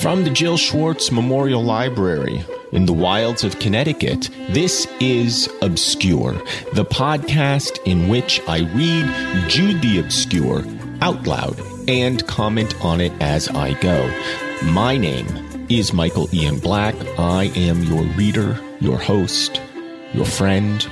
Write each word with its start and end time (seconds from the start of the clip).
From 0.00 0.24
the 0.24 0.30
Jill 0.30 0.56
Schwartz 0.56 1.12
Memorial 1.12 1.62
Library 1.62 2.42
in 2.72 2.86
the 2.86 2.92
wilds 2.92 3.44
of 3.44 3.58
Connecticut, 3.58 4.30
this 4.48 4.86
is 4.98 5.46
Obscure, 5.60 6.32
the 6.72 6.86
podcast 6.86 7.78
in 7.84 8.08
which 8.08 8.40
I 8.48 8.60
read 8.72 9.50
Jude 9.50 9.82
the 9.82 9.98
Obscure 9.98 10.64
out 11.02 11.26
loud 11.26 11.60
and 11.86 12.26
comment 12.26 12.74
on 12.82 13.02
it 13.02 13.12
as 13.20 13.48
I 13.48 13.74
go. 13.82 14.10
My 14.72 14.96
name 14.96 15.66
is 15.68 15.92
Michael 15.92 16.34
Ian 16.34 16.60
Black. 16.60 16.94
I 17.18 17.52
am 17.54 17.82
your 17.82 18.04
reader, 18.14 18.58
your 18.80 18.96
host, 18.96 19.60
your 20.14 20.24
friend, 20.24 20.90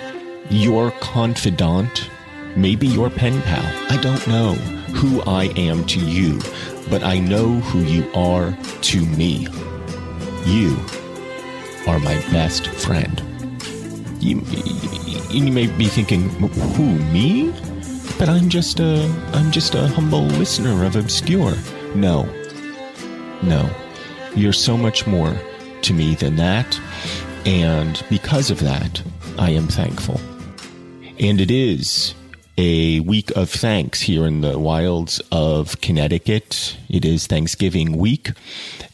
your 0.50 0.90
confidant, 1.00 2.10
maybe 2.56 2.86
your 2.86 3.08
pen 3.08 3.40
pal. 3.40 3.64
I 3.90 4.02
don't 4.02 4.26
know 4.26 4.52
who 4.92 5.22
I 5.22 5.44
am 5.56 5.86
to 5.86 6.00
you, 6.00 6.40
but 6.90 7.02
I 7.02 7.18
know 7.18 7.46
who 7.60 7.80
you 7.80 8.10
are 8.14 8.56
to 8.82 9.06
me. 9.06 9.48
You 10.44 10.76
are 11.86 11.98
my 11.98 12.14
best 12.32 12.68
friend. 12.68 13.22
You, 14.20 14.42
you 15.30 15.52
may 15.52 15.66
be 15.66 15.86
thinking, 15.86 16.28
who, 16.30 16.98
me? 17.12 17.52
But 18.18 18.28
I'm 18.28 18.48
just 18.48 18.80
a, 18.80 19.04
I'm 19.32 19.52
just 19.52 19.74
a 19.74 19.86
humble 19.88 20.22
listener 20.22 20.84
of 20.84 20.96
Obscure. 20.96 21.54
No. 21.94 22.24
No. 23.42 23.70
You're 24.34 24.52
so 24.52 24.76
much 24.76 25.06
more 25.06 25.34
to 25.82 25.92
me 25.92 26.14
than 26.14 26.36
that. 26.36 26.80
And 27.46 28.02
because 28.10 28.50
of 28.50 28.60
that, 28.60 29.02
I 29.38 29.50
am 29.50 29.68
thankful. 29.68 30.20
And 31.18 31.40
it 31.40 31.50
is 31.50 32.14
a 32.58 32.98
week 33.00 33.30
of 33.36 33.48
thanks 33.48 34.00
here 34.00 34.26
in 34.26 34.40
the 34.40 34.58
wilds 34.58 35.22
of 35.30 35.80
Connecticut. 35.80 36.76
It 36.88 37.04
is 37.04 37.28
Thanksgiving 37.28 37.96
week 37.96 38.32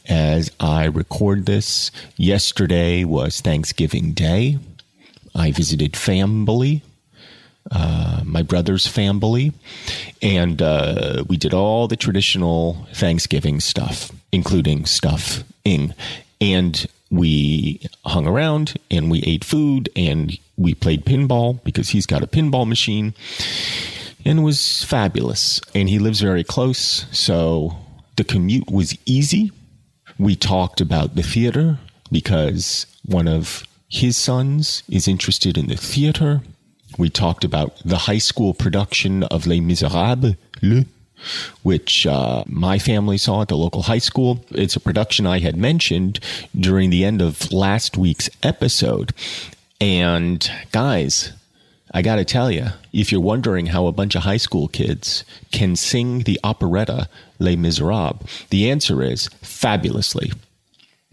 as 0.06 0.50
I 0.60 0.84
record 0.84 1.46
this. 1.46 1.90
Yesterday 2.18 3.04
was 3.04 3.40
Thanksgiving 3.40 4.12
Day. 4.12 4.58
I 5.34 5.50
visited 5.50 5.96
family, 5.96 6.82
uh, 7.70 8.20
my 8.22 8.42
brother's 8.42 8.86
family, 8.86 9.52
and 10.20 10.60
uh, 10.60 11.24
we 11.26 11.38
did 11.38 11.54
all 11.54 11.88
the 11.88 11.96
traditional 11.96 12.86
Thanksgiving 12.92 13.60
stuff, 13.60 14.12
including 14.30 14.84
stuffing. 14.84 15.94
And 16.38 16.86
we 17.16 17.80
hung 18.04 18.26
around 18.26 18.74
and 18.90 19.10
we 19.10 19.22
ate 19.22 19.44
food 19.44 19.88
and 19.96 20.38
we 20.56 20.74
played 20.74 21.04
pinball 21.04 21.62
because 21.64 21.90
he's 21.90 22.06
got 22.06 22.22
a 22.22 22.26
pinball 22.26 22.66
machine 22.66 23.14
and 24.24 24.38
it 24.40 24.42
was 24.42 24.84
fabulous. 24.84 25.60
And 25.74 25.88
he 25.88 25.98
lives 25.98 26.20
very 26.20 26.44
close, 26.44 27.06
so 27.12 27.76
the 28.16 28.24
commute 28.24 28.70
was 28.70 28.96
easy. 29.06 29.52
We 30.18 30.36
talked 30.36 30.80
about 30.80 31.14
the 31.14 31.22
theater 31.22 31.78
because 32.10 32.86
one 33.04 33.28
of 33.28 33.64
his 33.88 34.16
sons 34.16 34.82
is 34.88 35.06
interested 35.06 35.58
in 35.58 35.68
the 35.68 35.76
theater. 35.76 36.40
We 36.98 37.10
talked 37.10 37.44
about 37.44 37.76
the 37.84 37.96
high 37.96 38.18
school 38.18 38.54
production 38.54 39.24
of 39.24 39.46
Les 39.46 39.60
Miserables, 39.60 40.36
Le 40.62 40.84
which 41.62 42.06
uh, 42.06 42.44
my 42.46 42.78
family 42.78 43.18
saw 43.18 43.42
at 43.42 43.48
the 43.48 43.56
local 43.56 43.82
high 43.82 43.98
school. 43.98 44.44
It's 44.50 44.76
a 44.76 44.80
production 44.80 45.26
I 45.26 45.38
had 45.38 45.56
mentioned 45.56 46.20
during 46.58 46.90
the 46.90 47.04
end 47.04 47.22
of 47.22 47.52
last 47.52 47.96
week's 47.96 48.30
episode. 48.42 49.12
And 49.80 50.50
guys, 50.72 51.32
I 51.92 52.02
got 52.02 52.16
to 52.16 52.24
tell 52.24 52.50
you, 52.50 52.66
if 52.92 53.12
you're 53.12 53.20
wondering 53.20 53.66
how 53.66 53.86
a 53.86 53.92
bunch 53.92 54.14
of 54.14 54.22
high 54.22 54.36
school 54.36 54.66
kids 54.68 55.24
can 55.52 55.76
sing 55.76 56.20
the 56.20 56.40
operetta 56.42 57.08
Les 57.38 57.56
Miserables, 57.56 58.46
the 58.50 58.70
answer 58.70 59.02
is 59.02 59.28
fabulously. 59.42 60.32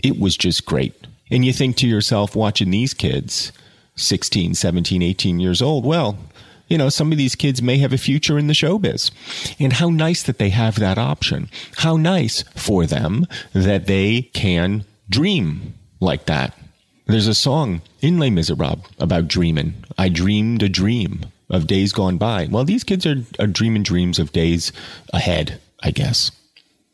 It 0.04 0.20
was 0.20 0.36
just 0.36 0.66
great. 0.66 0.96
And 1.30 1.46
you 1.46 1.54
think 1.54 1.78
to 1.78 1.88
yourself, 1.88 2.36
watching 2.36 2.72
these 2.72 2.94
kids, 2.94 3.52
16, 3.96 4.56
17, 4.56 5.02
18 5.02 5.40
years 5.40 5.62
old, 5.62 5.86
well, 5.86 6.18
you 6.72 6.78
know, 6.78 6.88
some 6.88 7.12
of 7.12 7.18
these 7.18 7.36
kids 7.36 7.62
may 7.62 7.78
have 7.80 7.92
a 7.92 7.98
future 7.98 8.40
in 8.40 8.48
the 8.48 8.54
showbiz. 8.54 9.12
And 9.60 9.74
how 9.74 9.90
nice 9.90 10.24
that 10.24 10.38
they 10.38 10.52
have 10.52 10.80
that 10.80 10.98
option. 10.98 11.50
How 11.76 11.98
nice 11.98 12.44
for 12.56 12.86
them 12.86 13.28
that 13.52 13.88
they 13.88 14.22
can 14.34 14.86
dream 15.10 15.74
like 16.00 16.28
that. 16.28 16.58
There's 17.08 17.28
a 17.28 17.34
song 17.34 17.82
in 18.00 18.20
Les 18.20 18.30
Miserables 18.30 18.86
about 19.00 19.28
dreaming. 19.28 19.84
I 19.98 20.08
dreamed 20.08 20.64
a 20.64 20.70
dream 20.70 21.26
of 21.50 21.68
days 21.68 21.92
gone 21.92 22.18
by. 22.18 22.48
Well, 22.50 22.64
these 22.64 22.86
kids 22.86 23.06
are, 23.06 23.22
are 23.38 23.48
dreaming 23.48 23.84
dreams 23.84 24.18
of 24.18 24.32
days 24.32 24.72
ahead, 25.12 25.60
I 25.84 25.92
guess. 25.92 26.32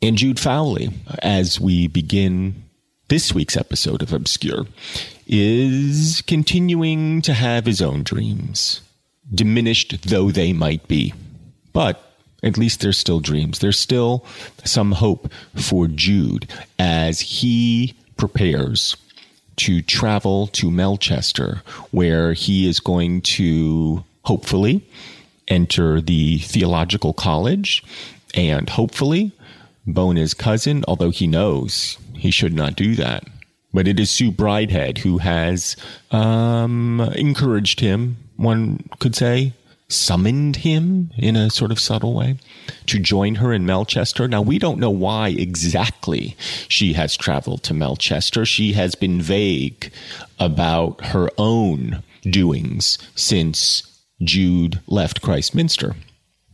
And 0.02 0.18
Jude 0.18 0.40
Fawley, 0.40 0.90
as 1.22 1.60
we 1.60 1.86
begin 1.86 2.64
this 3.06 3.32
week's 3.32 3.56
episode 3.56 4.02
of 4.02 4.12
Obscure, 4.12 4.66
is 5.28 6.20
continuing 6.26 7.22
to 7.22 7.32
have 7.32 7.64
his 7.64 7.80
own 7.80 8.02
dreams 8.02 8.80
diminished 9.34 10.08
though 10.08 10.30
they 10.30 10.52
might 10.52 10.86
be. 10.88 11.14
But 11.72 12.08
at 12.42 12.56
least 12.56 12.80
there's 12.80 12.98
still 12.98 13.20
dreams. 13.20 13.58
There's 13.58 13.78
still 13.78 14.24
some 14.64 14.92
hope 14.92 15.30
for 15.54 15.88
Jude 15.88 16.48
as 16.78 17.20
he 17.20 17.94
prepares 18.16 18.96
to 19.56 19.82
travel 19.82 20.46
to 20.48 20.70
Melchester, 20.70 21.62
where 21.90 22.32
he 22.32 22.68
is 22.68 22.78
going 22.78 23.22
to 23.22 24.04
hopefully 24.22 24.86
enter 25.48 26.00
the 26.00 26.38
theological 26.38 27.12
college 27.12 27.82
and 28.34 28.68
hopefully 28.68 29.32
bone 29.86 30.16
his 30.16 30.34
cousin, 30.34 30.84
although 30.86 31.10
he 31.10 31.26
knows 31.26 31.98
he 32.14 32.30
should 32.30 32.52
not 32.52 32.76
do 32.76 32.94
that. 32.94 33.24
But 33.72 33.88
it 33.88 33.98
is 33.98 34.10
Sue 34.10 34.30
Bridehead 34.30 34.98
who 34.98 35.18
has 35.18 35.76
um, 36.10 37.00
encouraged 37.16 37.80
him 37.80 38.16
one 38.38 38.88
could 38.98 39.14
say, 39.14 39.52
summoned 39.88 40.56
him 40.56 41.10
in 41.16 41.34
a 41.34 41.50
sort 41.50 41.70
of 41.70 41.80
subtle 41.80 42.14
way 42.14 42.36
to 42.86 42.98
join 42.98 43.36
her 43.36 43.52
in 43.52 43.66
Melchester. 43.66 44.28
Now, 44.28 44.42
we 44.42 44.58
don't 44.58 44.78
know 44.78 44.90
why 44.90 45.30
exactly 45.30 46.36
she 46.68 46.92
has 46.92 47.16
traveled 47.16 47.62
to 47.64 47.74
Melchester. 47.74 48.44
She 48.44 48.72
has 48.74 48.94
been 48.94 49.20
vague 49.20 49.90
about 50.38 51.06
her 51.06 51.30
own 51.38 52.02
doings 52.22 52.98
since 53.14 53.82
Jude 54.22 54.80
left 54.86 55.22
Christminster. 55.22 55.96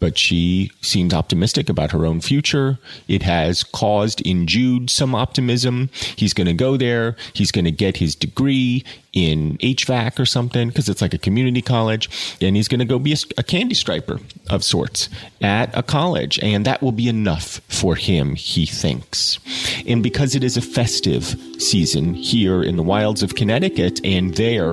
But 0.00 0.19
she 0.19 0.70
seems 0.81 1.14
optimistic 1.14 1.69
about 1.69 1.93
her 1.93 2.05
own 2.05 2.20
future. 2.20 2.79
It 3.08 3.23
has 3.23 3.62
caused 3.62 4.20
in 4.20 4.46
Jude 4.46 4.91
some 4.91 5.14
optimism. 5.14 5.88
He's 6.17 6.35
going 6.35 6.46
to 6.46 6.52
go 6.52 6.76
there. 6.76 7.17
He's 7.32 7.50
going 7.50 7.64
to 7.64 7.70
get 7.70 7.96
his 7.96 8.14
degree 8.14 8.85
in 9.12 9.56
HVAC 9.58 10.19
or 10.19 10.26
something 10.26 10.69
because 10.69 10.88
it's 10.88 11.00
like 11.00 11.14
a 11.14 11.19
community 11.19 11.62
college. 11.62 12.37
And 12.41 12.56
he's 12.56 12.69
going 12.69 12.81
to 12.81 12.85
go 12.85 12.99
be 12.99 13.12
a, 13.12 13.17
a, 13.38 13.43
candy 13.43 13.75
striper 13.75 14.19
of 14.50 14.64
sorts 14.64 15.08
at 15.41 15.76
a 15.76 15.82
college. 15.82 16.38
And 16.41 16.67
that 16.67 16.82
will 16.82 16.93
be 16.93 17.08
enough 17.08 17.61
for 17.69 17.94
him, 17.94 18.35
he 18.35 18.67
thinks. 18.67 19.38
And 19.87 20.02
because 20.02 20.35
it 20.35 20.44
is 20.44 20.56
a 20.56 20.62
festive 20.62 21.37
season 21.58 22.14
here 22.14 22.62
in 22.62 22.76
the 22.76 22.82
wilds 22.82 23.23
of 23.23 23.37
Connecticut 23.37 24.00
and 24.05 24.35
there 24.35 24.73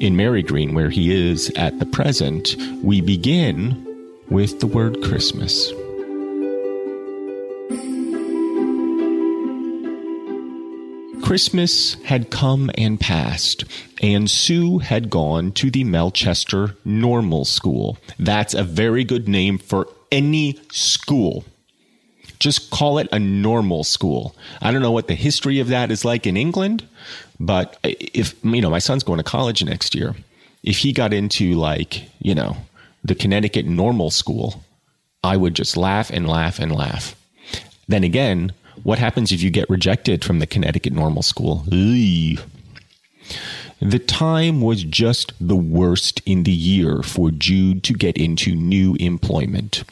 in 0.00 0.14
Marygreen, 0.14 0.74
where 0.74 0.90
he 0.90 1.30
is 1.30 1.50
at 1.50 1.78
the 1.78 1.86
present, 1.86 2.56
we 2.82 3.00
begin 3.00 3.84
with 4.30 4.60
the 4.60 4.66
word 4.66 5.02
Christmas. 5.02 5.72
Christmas 11.22 11.94
had 12.04 12.30
come 12.30 12.70
and 12.78 12.98
passed, 12.98 13.64
and 14.00 14.30
Sue 14.30 14.78
had 14.78 15.10
gone 15.10 15.52
to 15.52 15.70
the 15.70 15.84
Melchester 15.84 16.74
Normal 16.86 17.44
School. 17.44 17.98
That's 18.18 18.54
a 18.54 18.64
very 18.64 19.04
good 19.04 19.28
name 19.28 19.58
for 19.58 19.88
any 20.10 20.58
school. 20.72 21.44
Just 22.38 22.70
call 22.70 22.98
it 22.98 23.08
a 23.12 23.18
normal 23.18 23.84
school. 23.84 24.34
I 24.62 24.70
don't 24.70 24.80
know 24.80 24.92
what 24.92 25.08
the 25.08 25.14
history 25.14 25.60
of 25.60 25.68
that 25.68 25.90
is 25.90 26.04
like 26.04 26.26
in 26.26 26.36
England, 26.36 26.88
but 27.38 27.78
if, 27.82 28.34
you 28.42 28.62
know, 28.62 28.70
my 28.70 28.78
son's 28.78 29.02
going 29.02 29.18
to 29.18 29.24
college 29.24 29.62
next 29.62 29.94
year, 29.94 30.14
if 30.62 30.78
he 30.78 30.92
got 30.92 31.12
into 31.12 31.54
like, 31.54 32.08
you 32.20 32.34
know, 32.34 32.56
the 33.04 33.14
Connecticut 33.14 33.66
normal 33.66 34.10
school, 34.10 34.64
I 35.22 35.36
would 35.36 35.54
just 35.54 35.76
laugh 35.76 36.10
and 36.10 36.28
laugh 36.28 36.58
and 36.58 36.72
laugh. 36.72 37.14
Then 37.88 38.04
again, 38.04 38.52
what 38.82 38.98
happens 38.98 39.32
if 39.32 39.42
you 39.42 39.50
get 39.50 39.68
rejected 39.70 40.24
from 40.24 40.38
the 40.38 40.46
Connecticut 40.46 40.92
normal 40.92 41.22
school? 41.22 41.64
The 43.80 43.98
time 44.00 44.60
was 44.60 44.82
just 44.82 45.32
the 45.40 45.56
worst 45.56 46.20
in 46.26 46.42
the 46.42 46.52
year 46.52 47.02
for 47.02 47.30
Jude 47.30 47.84
to 47.84 47.92
get 47.92 48.16
into 48.16 48.54
new 48.54 48.96
employment. 48.98 49.84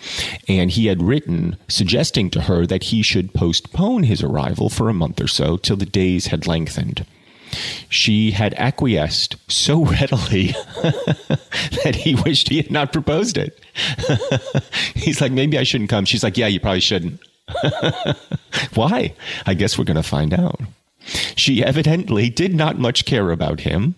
And 0.48 0.72
he 0.72 0.86
had 0.86 1.02
written 1.02 1.56
suggesting 1.68 2.28
to 2.30 2.42
her 2.42 2.66
that 2.66 2.84
he 2.84 3.02
should 3.02 3.32
postpone 3.32 4.04
his 4.04 4.22
arrival 4.22 4.68
for 4.68 4.88
a 4.88 4.94
month 4.94 5.20
or 5.20 5.28
so 5.28 5.56
till 5.56 5.76
the 5.76 5.86
days 5.86 6.26
had 6.26 6.46
lengthened 6.48 7.06
she 7.88 8.30
had 8.30 8.54
acquiesced 8.54 9.36
so 9.50 9.84
readily 9.84 10.54
that 11.84 11.94
he 11.96 12.14
wished 12.14 12.48
he 12.48 12.58
had 12.58 12.70
not 12.70 12.92
proposed 12.92 13.36
it. 13.36 13.58
He's 14.94 15.20
like, 15.20 15.32
maybe 15.32 15.58
I 15.58 15.62
shouldn't 15.62 15.90
come. 15.90 16.04
She's 16.04 16.22
like, 16.22 16.36
yeah, 16.36 16.46
you 16.46 16.60
probably 16.60 16.80
shouldn't. 16.80 17.20
Why? 18.74 19.14
I 19.46 19.54
guess 19.54 19.78
we're 19.78 19.84
going 19.84 19.96
to 19.96 20.02
find 20.02 20.34
out. 20.34 20.60
She 21.36 21.62
evidently 21.62 22.28
did 22.28 22.54
not 22.54 22.78
much 22.78 23.04
care 23.04 23.30
about 23.30 23.60
him, 23.60 23.94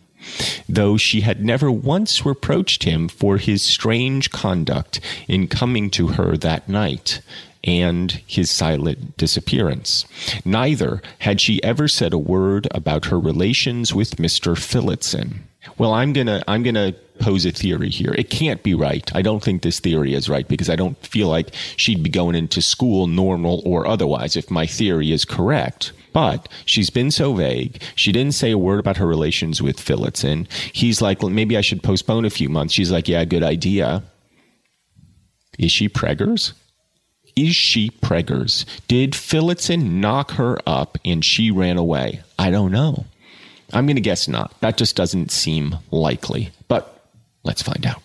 though 0.69 0.97
she 0.97 1.23
had 1.23 1.45
never 1.45 1.71
once 1.71 2.27
reproached 2.27 2.83
him 2.83 3.09
for 3.09 3.39
his 3.39 3.63
strange 3.63 4.31
conduct 4.31 5.01
in 5.27 5.49
coming 5.49 5.91
to 5.91 6.09
her 6.09 6.37
that 6.37 6.69
night 6.69 7.21
and 7.69 8.13
his 8.27 8.51
silent 8.51 9.15
disappearance. 9.19 10.07
Neither 10.43 11.03
had 11.19 11.39
she 11.39 11.63
ever 11.63 11.87
said 11.87 12.15
a 12.15 12.19
word 12.19 12.67
about 12.71 13.05
her 13.07 13.21
relations 13.21 13.95
with 13.95 14.17
Mr. 14.17 14.57
Phillotson. 14.57 15.47
Well, 15.77 15.93
I'm 15.93 16.15
gonna 16.15 16.43
I'm 16.49 16.63
gonna 16.63 16.95
pose 17.21 17.45
a 17.45 17.51
theory 17.51 17.91
here. 17.91 18.15
It 18.17 18.31
can't 18.31 18.63
be 18.63 18.75
right. 18.75 19.15
I 19.15 19.21
don't 19.21 19.43
think 19.43 19.61
this 19.61 19.81
theory 19.81 20.15
is 20.15 20.31
right 20.31 20.49
because 20.49 20.71
I 20.71 20.77
don't 20.77 20.97
feel 21.07 21.29
like 21.29 21.55
she'd 21.77 22.03
be 22.03 22.09
going 22.09 22.37
into 22.37 22.63
school 22.63 23.07
normal 23.07 23.61
or 23.67 23.87
otherwise 23.87 24.35
if 24.35 24.51
my 24.51 24.65
theory 24.65 25.13
is 25.13 25.27
correct. 25.27 25.93
But 26.15 26.49
she's 26.65 26.89
been 26.89 27.11
so 27.11 27.35
vague. 27.35 27.83
She 27.97 28.13
didn't 28.13 28.33
say 28.33 28.51
a 28.51 28.57
word 28.57 28.81
about 28.81 28.97
her 28.97 29.07
relations 29.07 29.61
with 29.61 29.79
Phillotson. 29.79 30.49
He's 30.73 31.03
like, 31.03 31.21
well, 31.21 31.31
maybe 31.31 31.55
I 31.55 31.61
should 31.61 31.83
postpone 31.83 32.25
a 32.25 32.31
few 32.31 32.49
months. 32.49 32.73
She's 32.73 32.91
like, 32.91 33.09
yeah, 33.09 33.27
good 33.27 33.43
idea. 33.43 34.03
Is 35.59 35.71
she 35.71 35.91
preggers? 35.91 36.55
Is 37.39 37.55
she 37.55 37.91
preggers? 37.91 38.65
Did 38.89 39.15
Phillotson 39.15 40.01
knock 40.01 40.33
her 40.33 40.59
up 40.67 40.99
and 41.05 41.25
she 41.25 41.53
ran 41.53 41.77
away? 41.77 42.23
I 42.37 42.51
don't 42.51 42.73
know. 42.73 43.07
I'm 43.73 43.87
going 43.87 43.95
to 43.95 44.03
guess 44.03 44.27
not. 44.27 44.59
That 44.61 44.77
just 44.77 44.97
doesn't 44.97 45.31
seem 45.31 45.77
likely. 45.93 46.51
But 46.67 47.01
let's 47.45 47.63
find 47.63 47.87
out. 47.87 48.03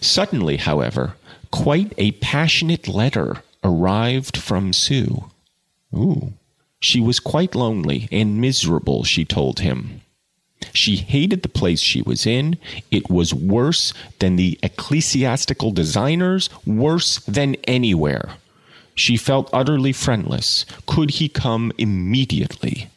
Suddenly, 0.00 0.56
however, 0.56 1.14
quite 1.52 1.94
a 1.96 2.12
passionate 2.12 2.88
letter 2.88 3.44
arrived 3.62 4.36
from 4.36 4.72
Sue. 4.72 5.30
Ooh. 5.94 6.32
She 6.80 6.98
was 6.98 7.20
quite 7.20 7.54
lonely 7.54 8.08
and 8.10 8.40
miserable, 8.40 9.04
she 9.04 9.24
told 9.24 9.60
him. 9.60 10.01
She 10.72 10.96
hated 10.96 11.42
the 11.42 11.48
place 11.48 11.80
she 11.80 12.02
was 12.02 12.26
in. 12.26 12.58
It 12.90 13.10
was 13.10 13.34
worse 13.34 13.92
than 14.18 14.36
the 14.36 14.58
ecclesiastical 14.62 15.70
designers, 15.72 16.48
worse 16.66 17.18
than 17.20 17.56
anywhere. 17.64 18.34
She 18.94 19.16
felt 19.16 19.50
utterly 19.52 19.92
friendless. 19.92 20.66
Could 20.86 21.12
he 21.12 21.28
come 21.28 21.72
immediately? 21.78 22.88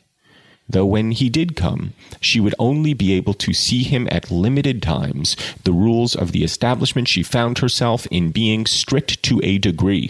Though 0.68 0.86
when 0.86 1.12
he 1.12 1.30
did 1.30 1.56
come, 1.56 1.94
she 2.20 2.40
would 2.40 2.56
only 2.58 2.94
be 2.94 3.14
able 3.14 3.36
to 3.36 3.54
see 3.54 3.84
him 3.84 4.08
at 4.12 4.32
limited 4.32 4.82
times, 4.82 5.38
the 5.64 5.72
rules 5.72 6.16
of 6.16 6.32
the 6.32 6.44
establishment 6.44 7.08
she 7.08 7.22
found 7.22 7.60
herself 7.60 8.08
in 8.08 8.32
being 8.32 8.66
strict 8.66 9.22
to 9.24 9.40
a 9.44 9.60
degree. 9.60 10.10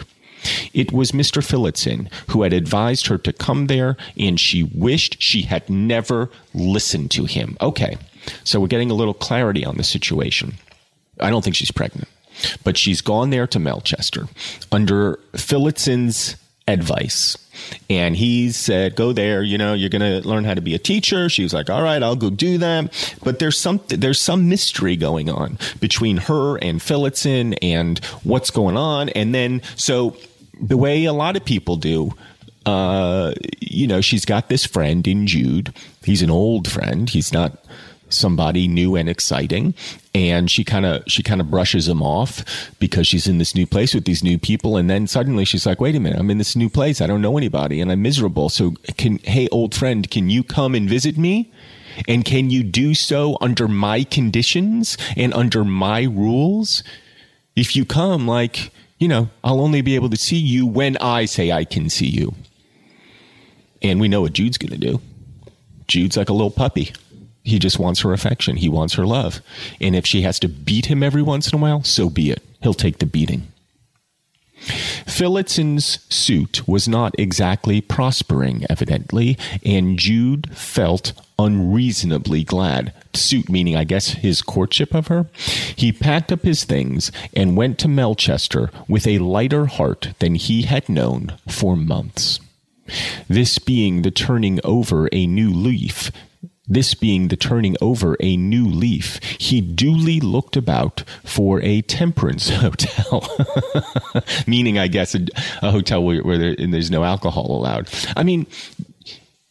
It 0.74 0.92
was 0.92 1.12
Mr. 1.12 1.44
Phillotson 1.44 2.10
who 2.30 2.44
had 2.44 2.54
advised 2.54 3.08
her 3.08 3.18
to 3.20 3.34
come 3.34 3.68
there, 3.68 3.98
and 4.18 4.40
she 4.40 4.64
wished 4.64 5.22
she 5.22 5.44
had 5.44 5.70
never 5.70 6.30
listened 6.54 7.12
to 7.12 7.26
him. 7.26 7.58
Okay, 7.62 7.98
so 8.44 8.60
we're 8.60 8.68
getting 8.68 8.92
a 8.92 8.96
little 8.96 9.14
clarity 9.14 9.66
on 9.66 9.78
the 9.78 9.84
situation. 9.84 10.56
I 11.20 11.30
don't 11.30 11.44
think 11.44 11.56
she's 11.56 11.72
pregnant, 11.72 12.10
but 12.64 12.78
she's 12.78 13.02
gone 13.02 13.30
there 13.30 13.48
to 13.48 13.60
Melchester 13.60 14.28
under 14.72 15.20
Phillotson's 15.36 16.36
advice. 16.68 17.38
And 17.90 18.16
he 18.16 18.52
said, 18.52 18.96
go 18.96 19.14
there, 19.14 19.44
you 19.44 19.58
know, 19.58 19.74
you're 19.74 19.90
going 19.90 20.22
to 20.22 20.28
learn 20.28 20.44
how 20.44 20.56
to 20.56 20.62
be 20.62 20.74
a 20.74 20.80
teacher. 20.80 21.30
She 21.30 21.44
was 21.44 21.54
like, 21.54 21.70
all 21.70 21.82
right, 21.82 22.02
I'll 22.02 22.16
go 22.16 22.30
do 22.30 22.58
that. 22.58 23.16
But 23.24 23.40
there's 23.40 23.60
some, 23.60 23.80
there's 23.88 24.20
some 24.20 24.50
mystery 24.50 24.96
going 24.96 25.30
on 25.30 25.58
between 25.80 26.18
her 26.18 26.58
and 26.58 26.82
Phillotson 26.82 27.54
and 27.56 28.00
what's 28.24 28.52
going 28.52 28.78
on. 28.78 29.10
And 29.10 29.34
then, 29.34 29.62
so 29.76 30.18
the 30.62 30.78
way 30.78 31.06
a 31.06 31.14
lot 31.14 31.36
of 31.36 31.46
people 31.46 31.76
do. 31.76 32.14
Uh, 32.66 33.34
you 33.60 33.86
know, 33.86 34.02
she's 34.02 34.26
got 34.26 34.50
this 34.50 34.66
friend 34.66 35.08
in 35.08 35.28
Jude. 35.28 35.74
He's 36.04 36.24
an 36.24 36.32
old 36.32 36.68
friend. 36.70 37.08
He's 37.08 37.32
not 37.32 37.64
somebody 38.10 38.68
new 38.68 38.96
and 38.96 39.10
exciting 39.10 39.74
and 40.14 40.50
she 40.50 40.64
kind 40.64 40.86
of 40.86 41.04
she 41.08 41.24
kind 41.24 41.42
of 41.42 41.50
brushes 41.50 41.88
him 41.88 42.02
off 42.02 42.72
because 42.80 43.08
she's 43.08 43.28
in 43.28 43.40
this 43.40 43.56
new 43.56 43.66
place 43.66 43.94
with 43.94 44.06
these 44.06 44.24
new 44.24 44.38
people 44.38 44.78
and 44.78 44.90
then 44.90 45.08
suddenly 45.08 45.44
she's 45.44 45.66
like 45.66 45.82
wait 45.82 45.96
a 45.96 46.00
minute 46.00 46.20
i'm 46.20 46.30
in 46.30 46.38
this 46.38 46.56
new 46.56 46.70
place 46.70 47.02
i 47.02 47.08
don't 47.08 47.22
know 47.22 47.38
anybody 47.38 47.82
and 47.82 47.92
i'm 47.92 48.02
miserable 48.02 48.48
so 48.48 48.72
can 48.98 49.18
hey 49.24 49.48
old 49.52 49.74
friend 49.74 50.12
can 50.12 50.30
you 50.30 50.44
come 50.44 50.76
and 50.76 50.88
visit 50.88 51.18
me 51.18 51.52
and 52.08 52.26
can 52.26 52.50
you 52.50 52.64
do 52.64 52.94
so 52.94 53.38
under 53.42 53.68
my 53.68 54.04
conditions 54.04 54.98
and 55.18 55.34
under 55.34 55.64
my 55.64 56.04
rules 56.04 56.84
if 57.56 57.76
you 57.76 57.86
come 57.86 58.28
like 58.28 58.72
you 58.98 59.08
know, 59.08 59.30
I'll 59.44 59.62
only 59.62 59.82
be 59.82 59.96
able 59.96 60.10
to 60.10 60.18
see 60.18 60.38
you 60.38 60.66
when 60.66 60.98
I 60.98 61.26
say 61.26 61.52
I 61.52 61.66
can 61.66 61.90
see 61.90 62.08
you. 62.08 62.34
And 63.82 64.00
we 64.00 64.08
know 64.08 64.22
what 64.22 64.34
Jude's 64.34 64.58
going 64.58 64.72
to 64.72 64.78
do. 64.78 65.02
Jude's 65.88 66.18
like 66.18 66.30
a 66.30 66.34
little 66.34 66.52
puppy. 66.52 66.94
He 67.44 67.60
just 67.60 67.78
wants 67.78 68.00
her 68.02 68.14
affection. 68.14 68.58
He 68.58 68.70
wants 68.70 68.96
her 68.96 69.06
love. 69.06 69.42
And 69.80 69.96
if 69.96 70.06
she 70.06 70.22
has 70.22 70.40
to 70.40 70.48
beat 70.48 70.88
him 70.88 71.04
every 71.04 71.22
once 71.22 71.52
in 71.52 71.60
a 71.60 71.62
while, 71.62 71.84
so 71.84 72.10
be 72.10 72.32
it. 72.32 72.42
He'll 72.62 72.74
take 72.74 72.98
the 72.98 73.06
beating. 73.06 73.52
Phillotson's 74.56 76.00
suit 76.14 76.68
was 76.68 76.88
not 76.88 77.14
exactly 77.18 77.82
prospering, 77.82 78.66
evidently, 78.70 79.38
and 79.64 79.98
Jude 79.98 80.56
felt 80.56 81.14
unreasonably 81.38 82.44
glad. 82.44 82.94
Suit 83.14 83.50
meaning, 83.50 83.76
I 83.76 83.84
guess, 83.84 84.10
his 84.10 84.42
courtship 84.42 84.94
of 84.94 85.08
her. 85.08 85.28
He 85.76 85.92
packed 85.92 86.32
up 86.32 86.44
his 86.44 86.64
things 86.64 87.12
and 87.34 87.58
went 87.58 87.78
to 87.80 87.88
Melchester 87.88 88.72
with 88.88 89.08
a 89.08 89.20
lighter 89.20 89.66
heart 89.66 90.14
than 90.20 90.36
he 90.36 90.64
had 90.64 90.90
known 90.90 91.38
for 91.48 91.76
months. 91.76 92.40
This 93.28 93.58
being 93.58 94.02
the 94.02 94.12
turning 94.12 94.60
over 94.64 95.10
a 95.12 95.28
new 95.28 95.52
leaf, 95.52 96.12
this 96.68 96.94
being 96.94 97.28
the 97.28 97.38
turning 97.38 97.76
over 97.82 98.18
a 98.20 98.38
new 98.38 98.66
leaf, 98.68 99.20
he 99.40 99.62
duly 99.62 100.20
looked 100.20 100.56
about 100.56 101.04
for 101.24 101.62
a 101.62 101.82
temperance 101.82 102.50
hotel, 102.56 103.28
meaning, 104.48 104.78
I 104.78 104.88
guess, 104.88 105.16
a, 105.16 105.26
a 105.62 105.72
hotel 105.72 106.04
where, 106.04 106.22
where 106.24 106.38
there, 106.38 106.56
there's 106.56 106.92
no 106.92 107.04
alcohol 107.04 107.52
allowed. 107.52 107.90
I 108.16 108.24
mean, 108.24 108.48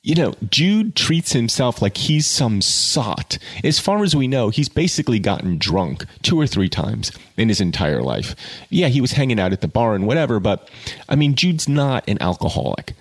you 0.04 0.14
know, 0.14 0.34
Jude 0.50 0.94
treats 0.94 1.32
himself 1.32 1.80
like 1.80 1.96
he's 1.96 2.26
some 2.26 2.60
sot. 2.60 3.38
As 3.64 3.78
far 3.78 4.04
as 4.04 4.14
we 4.14 4.28
know, 4.28 4.50
he's 4.50 4.68
basically 4.68 5.18
gotten 5.18 5.56
drunk 5.56 6.04
two 6.20 6.38
or 6.38 6.46
three 6.46 6.68
times 6.68 7.10
in 7.38 7.48
his 7.48 7.58
entire 7.58 8.02
life. 8.02 8.36
Yeah, 8.68 8.88
he 8.88 9.00
was 9.00 9.12
hanging 9.12 9.40
out 9.40 9.54
at 9.54 9.62
the 9.62 9.68
bar 9.68 9.94
and 9.94 10.06
whatever, 10.06 10.40
but 10.40 10.68
I 11.08 11.16
mean, 11.16 11.34
Jude's 11.36 11.66
not 11.66 12.06
an 12.06 12.20
alcoholic. 12.20 12.92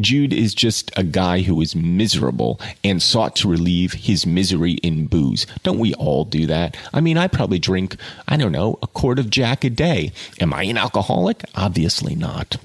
Jude 0.00 0.32
is 0.32 0.54
just 0.54 0.90
a 0.96 1.02
guy 1.02 1.42
who 1.42 1.60
is 1.60 1.76
miserable 1.76 2.60
and 2.82 3.02
sought 3.02 3.36
to 3.36 3.48
relieve 3.48 3.92
his 3.92 4.26
misery 4.26 4.72
in 4.82 5.06
booze. 5.06 5.46
Don't 5.62 5.78
we 5.78 5.94
all 5.94 6.24
do 6.24 6.46
that? 6.46 6.76
I 6.92 7.00
mean, 7.00 7.18
I 7.18 7.28
probably 7.28 7.58
drink, 7.58 7.96
I 8.28 8.36
don't 8.36 8.52
know, 8.52 8.78
a 8.82 8.86
quart 8.86 9.18
of 9.18 9.30
Jack 9.30 9.64
a 9.64 9.70
day. 9.70 10.12
Am 10.40 10.52
I 10.52 10.64
an 10.64 10.78
alcoholic? 10.78 11.44
Obviously 11.54 12.14
not 12.14 12.56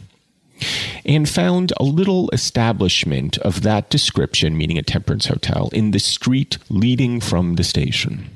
and 1.05 1.29
found 1.29 1.73
a 1.77 1.83
little 1.83 2.29
establishment 2.31 3.37
of 3.39 3.61
that 3.61 3.89
description, 3.89 4.57
meaning 4.57 4.77
a 4.77 4.81
temperance 4.81 5.27
hotel, 5.27 5.69
in 5.73 5.91
the 5.91 5.99
street 5.99 6.57
leading 6.69 7.19
from 7.19 7.55
the 7.55 7.63
station. 7.63 8.34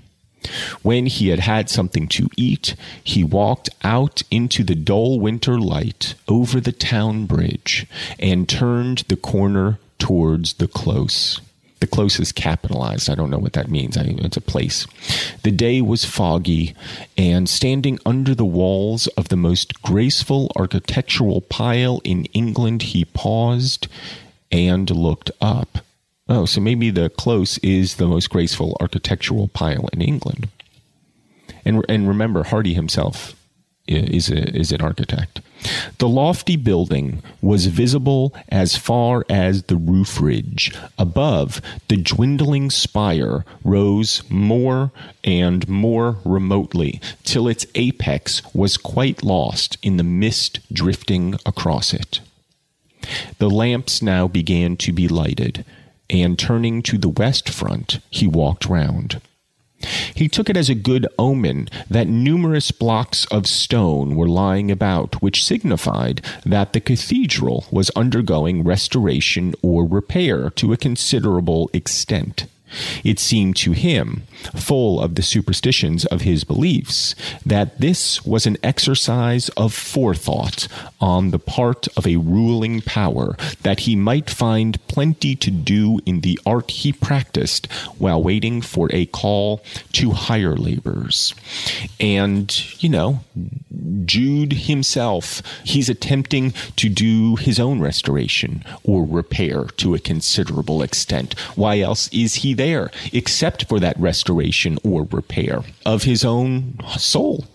When 0.82 1.06
he 1.06 1.30
had 1.30 1.40
had 1.40 1.70
something 1.70 2.08
to 2.10 2.30
eat, 2.38 2.76
he 3.04 3.24
walked 3.24 3.70
out 3.84 4.24
into 4.32 4.64
the 4.64 4.76
dull 4.76 5.20
winter 5.20 5.60
light 5.60 6.16
over 6.28 6.60
the 6.60 6.72
town 6.72 7.26
bridge 7.26 7.86
and 8.18 8.48
turned 8.48 9.00
the 9.08 9.18
corner 9.18 9.80
towards 9.98 10.54
the 10.54 10.68
close. 10.68 11.42
The 11.80 11.88
close 11.88 12.20
is 12.20 12.32
capitalized. 12.34 13.10
I 13.10 13.16
don't 13.16 13.30
know 13.30 13.38
what 13.38 13.54
that 13.54 13.70
means. 13.70 13.98
I 13.98 14.04
it's 14.04 14.36
a 14.36 14.42
place. 14.42 14.86
The 15.44 15.52
day 15.52 15.82
was 15.82 16.04
foggy, 16.04 16.76
and 17.18 17.48
standing 17.48 18.00
under 18.06 18.36
the 18.36 18.46
walls 18.46 19.08
of 19.08 19.30
the 19.30 19.38
most 19.38 19.82
graceful 19.82 20.52
architectural 20.58 21.40
pile 21.42 22.02
in 22.04 22.26
England, 22.26 22.82
he 22.82 23.06
paused 23.06 23.88
and 24.52 24.90
looked 24.90 25.32
up. 25.40 25.80
Oh, 26.30 26.46
so 26.46 26.62
maybe 26.62 26.92
the 26.92 27.10
close 27.10 27.58
is 27.58 27.96
the 27.96 28.08
most 28.08 28.30
graceful 28.30 28.78
architectural 28.80 29.48
pile 29.48 29.90
in 29.92 30.02
England. 30.02 30.48
And 31.66 31.84
and 31.90 32.08
remember, 32.08 32.44
Hardy 32.44 32.76
himself 32.76 33.36
is 33.88 34.30
a, 34.30 34.56
is 34.56 34.72
an 34.72 34.82
architect. 34.82 35.42
The 35.98 36.08
lofty 36.08 36.56
building 36.56 37.22
was 37.42 37.66
visible 37.66 38.34
as 38.48 38.78
far 38.78 39.26
as 39.30 39.64
the 39.64 39.76
roof 39.76 40.22
ridge. 40.22 40.74
Above, 40.98 41.62
the 41.88 41.98
dwindling 41.98 42.70
spire 42.70 43.44
rose 43.64 44.24
more 44.30 44.92
and 45.24 45.68
more 45.68 46.18
remotely, 46.24 47.02
till 47.24 47.48
its 47.48 47.66
apex 47.76 48.42
was 48.54 48.78
quite 48.78 49.24
lost 49.24 49.78
in 49.82 49.98
the 49.98 50.04
mist 50.04 50.60
drifting 50.72 51.36
across 51.46 51.94
it. 51.94 52.22
The 53.40 53.50
lamps 53.50 54.02
now 54.02 54.28
began 54.28 54.78
to 54.78 54.94
be 54.94 55.08
lighted, 55.08 55.66
and 56.10 56.38
turning 56.38 56.82
to 56.84 56.98
the 56.98 57.10
west 57.10 57.50
front, 57.50 58.00
he 58.10 58.28
walked 58.28 58.66
round. 58.66 59.22
He 60.14 60.28
took 60.28 60.50
it 60.50 60.58
as 60.58 60.70
a 60.70 60.76
good 60.76 61.08
omen 61.18 61.70
that 61.90 62.08
numerous 62.08 62.72
blocks 62.72 63.26
of 63.28 63.48
stone 63.48 64.16
were 64.16 64.28
lying 64.28 64.70
about, 64.70 65.22
which 65.22 65.46
signified 65.46 66.22
that 66.46 66.74
the 66.74 66.82
cathedral 66.82 67.66
was 67.72 67.90
undergoing 67.92 68.64
restoration 68.64 69.56
or 69.62 69.86
repair 69.86 70.50
to 70.52 70.74
a 70.74 70.78
considerable 70.78 71.70
extent. 71.74 72.46
It 73.04 73.20
seemed 73.20 73.56
to 73.58 73.72
him, 73.72 74.24
full 74.56 75.00
of 75.00 75.16
the 75.16 75.22
superstitions 75.22 76.06
of 76.06 76.22
his 76.22 76.44
beliefs, 76.44 77.16
that 77.46 77.80
this 77.80 78.26
was 78.26 78.46
an 78.46 78.58
exercise 78.64 79.50
of 79.50 79.74
forethought 79.74 80.68
on 81.00 81.32
the 81.32 81.40
part 81.40 81.88
of 81.98 82.06
a 82.06 82.18
ruling 82.18 82.82
power, 82.82 83.36
that 83.64 83.82
he 83.82 83.96
might 83.96 84.30
find 84.30 84.86
plenty 84.88 85.36
to 85.36 85.52
do 85.52 86.00
in 86.06 86.22
the 86.22 86.40
art 86.46 86.72
he 86.72 86.92
practiced 86.92 87.72
while 87.98 88.22
waiting 88.22 88.62
for 88.62 88.90
a 88.92 89.06
call 89.08 89.64
to 89.92 90.12
higher 90.12 90.56
labors. 90.56 91.34
And, 92.00 92.82
you 92.82 92.90
know, 92.90 93.22
Jude 94.06 94.54
himself, 94.54 95.42
he's 95.64 95.90
attempting 95.90 96.52
to 96.76 96.90
do 96.90 97.36
his 97.36 97.60
own 97.60 97.80
restoration 97.80 98.64
or 98.84 99.06
repair 99.06 99.66
to 99.78 99.96
a 99.96 100.00
considerable 100.00 100.82
extent. 100.82 101.38
Why 101.56 101.80
else 101.80 102.08
is 102.10 102.36
he 102.36 102.54
there 102.60 102.92
except 103.12 103.68
for 103.68 103.80
that 103.80 104.00
restoration 104.00 104.78
or 104.84 105.08
repair 105.12 105.64
of 105.86 106.04
his 106.04 106.24
own 106.24 106.76
soul? 106.98 107.46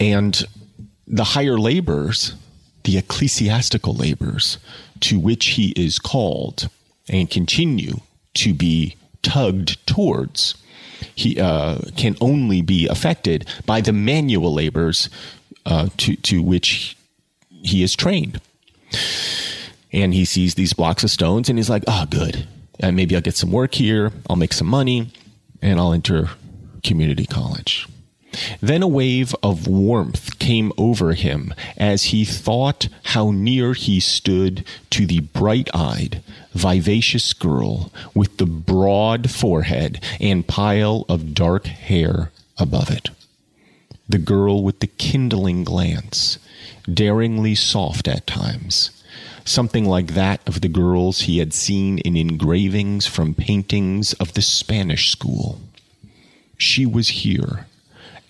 And 0.00 0.42
the 1.06 1.24
higher 1.24 1.58
labors, 1.58 2.34
the 2.84 2.96
ecclesiastical 2.96 3.94
labors 3.94 4.58
to 5.00 5.18
which 5.18 5.46
he 5.58 5.72
is 5.76 5.98
called 5.98 6.70
and 7.08 7.28
continue 7.28 8.00
to 8.34 8.54
be 8.54 8.96
tugged 9.22 9.86
towards 9.86 10.54
he 11.14 11.38
uh, 11.40 11.78
can 11.96 12.16
only 12.20 12.62
be 12.62 12.86
affected 12.88 13.46
by 13.66 13.80
the 13.80 13.92
manual 13.92 14.52
labors 14.52 15.08
uh, 15.66 15.88
to 15.98 16.16
to 16.16 16.42
which 16.42 16.96
he 17.50 17.82
is 17.82 17.94
trained. 17.94 18.40
And 19.92 20.12
he 20.12 20.24
sees 20.24 20.54
these 20.54 20.72
blocks 20.72 21.04
of 21.04 21.10
stones, 21.10 21.48
and 21.48 21.58
he's 21.58 21.70
like, 21.70 21.84
"Oh, 21.86 22.06
good. 22.08 22.46
And 22.80 22.90
uh, 22.90 22.92
maybe 22.92 23.14
I'll 23.14 23.22
get 23.22 23.36
some 23.36 23.52
work 23.52 23.74
here. 23.74 24.12
I'll 24.28 24.36
make 24.36 24.52
some 24.52 24.66
money, 24.66 25.12
and 25.62 25.78
I'll 25.78 25.92
enter 25.92 26.30
community 26.82 27.26
college." 27.26 27.86
Then 28.60 28.82
a 28.82 28.88
wave 28.88 29.32
of 29.44 29.68
warmth 29.68 30.40
came 30.40 30.72
over 30.76 31.12
him 31.12 31.54
as 31.76 32.04
he 32.06 32.24
thought 32.24 32.88
how 33.04 33.30
near 33.30 33.74
he 33.74 34.00
stood 34.00 34.64
to 34.90 35.06
the 35.06 35.20
bright 35.20 35.68
eyed, 35.72 36.20
vivacious 36.52 37.32
girl 37.32 37.92
with 38.12 38.38
the 38.38 38.46
broad 38.46 39.30
forehead 39.30 40.02
and 40.20 40.48
pile 40.48 41.06
of 41.08 41.32
dark 41.32 41.66
hair 41.66 42.32
above 42.58 42.90
it 42.90 43.10
the 44.08 44.18
girl 44.18 44.62
with 44.62 44.80
the 44.80 44.86
kindling 44.86 45.64
glance, 45.64 46.38
daringly 46.92 47.54
soft 47.54 48.06
at 48.06 48.26
times, 48.26 48.90
something 49.44 49.84
like 49.84 50.14
that 50.14 50.40
of 50.46 50.60
the 50.60 50.68
girls 50.68 51.22
he 51.22 51.38
had 51.38 51.52
seen 51.52 51.98
in 51.98 52.16
engravings 52.16 53.06
from 53.06 53.34
paintings 53.34 54.12
of 54.14 54.34
the 54.34 54.42
Spanish 54.42 55.10
school. 55.10 55.60
She 56.56 56.86
was 56.86 57.08
here, 57.08 57.66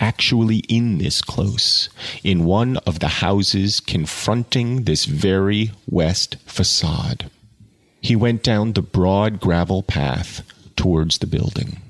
actually 0.01 0.59
in 0.69 0.99
this 0.99 1.23
close, 1.23 1.89
in 2.23 2.45
one 2.45 2.79
of 2.79 2.99
the 2.99 3.09
houses 3.09 3.81
confronting 3.81 4.85
this 4.85 5.05
very 5.05 5.71
west 5.89 6.37
facade. 6.47 7.31
He 8.01 8.17
went 8.17 8.43
down 8.43 8.73
the 8.73 8.83
broad 8.83 9.41
gravel 9.41 9.83
path 9.83 10.43
towards 10.77 11.19
the 11.19 11.27
building. 11.27 11.81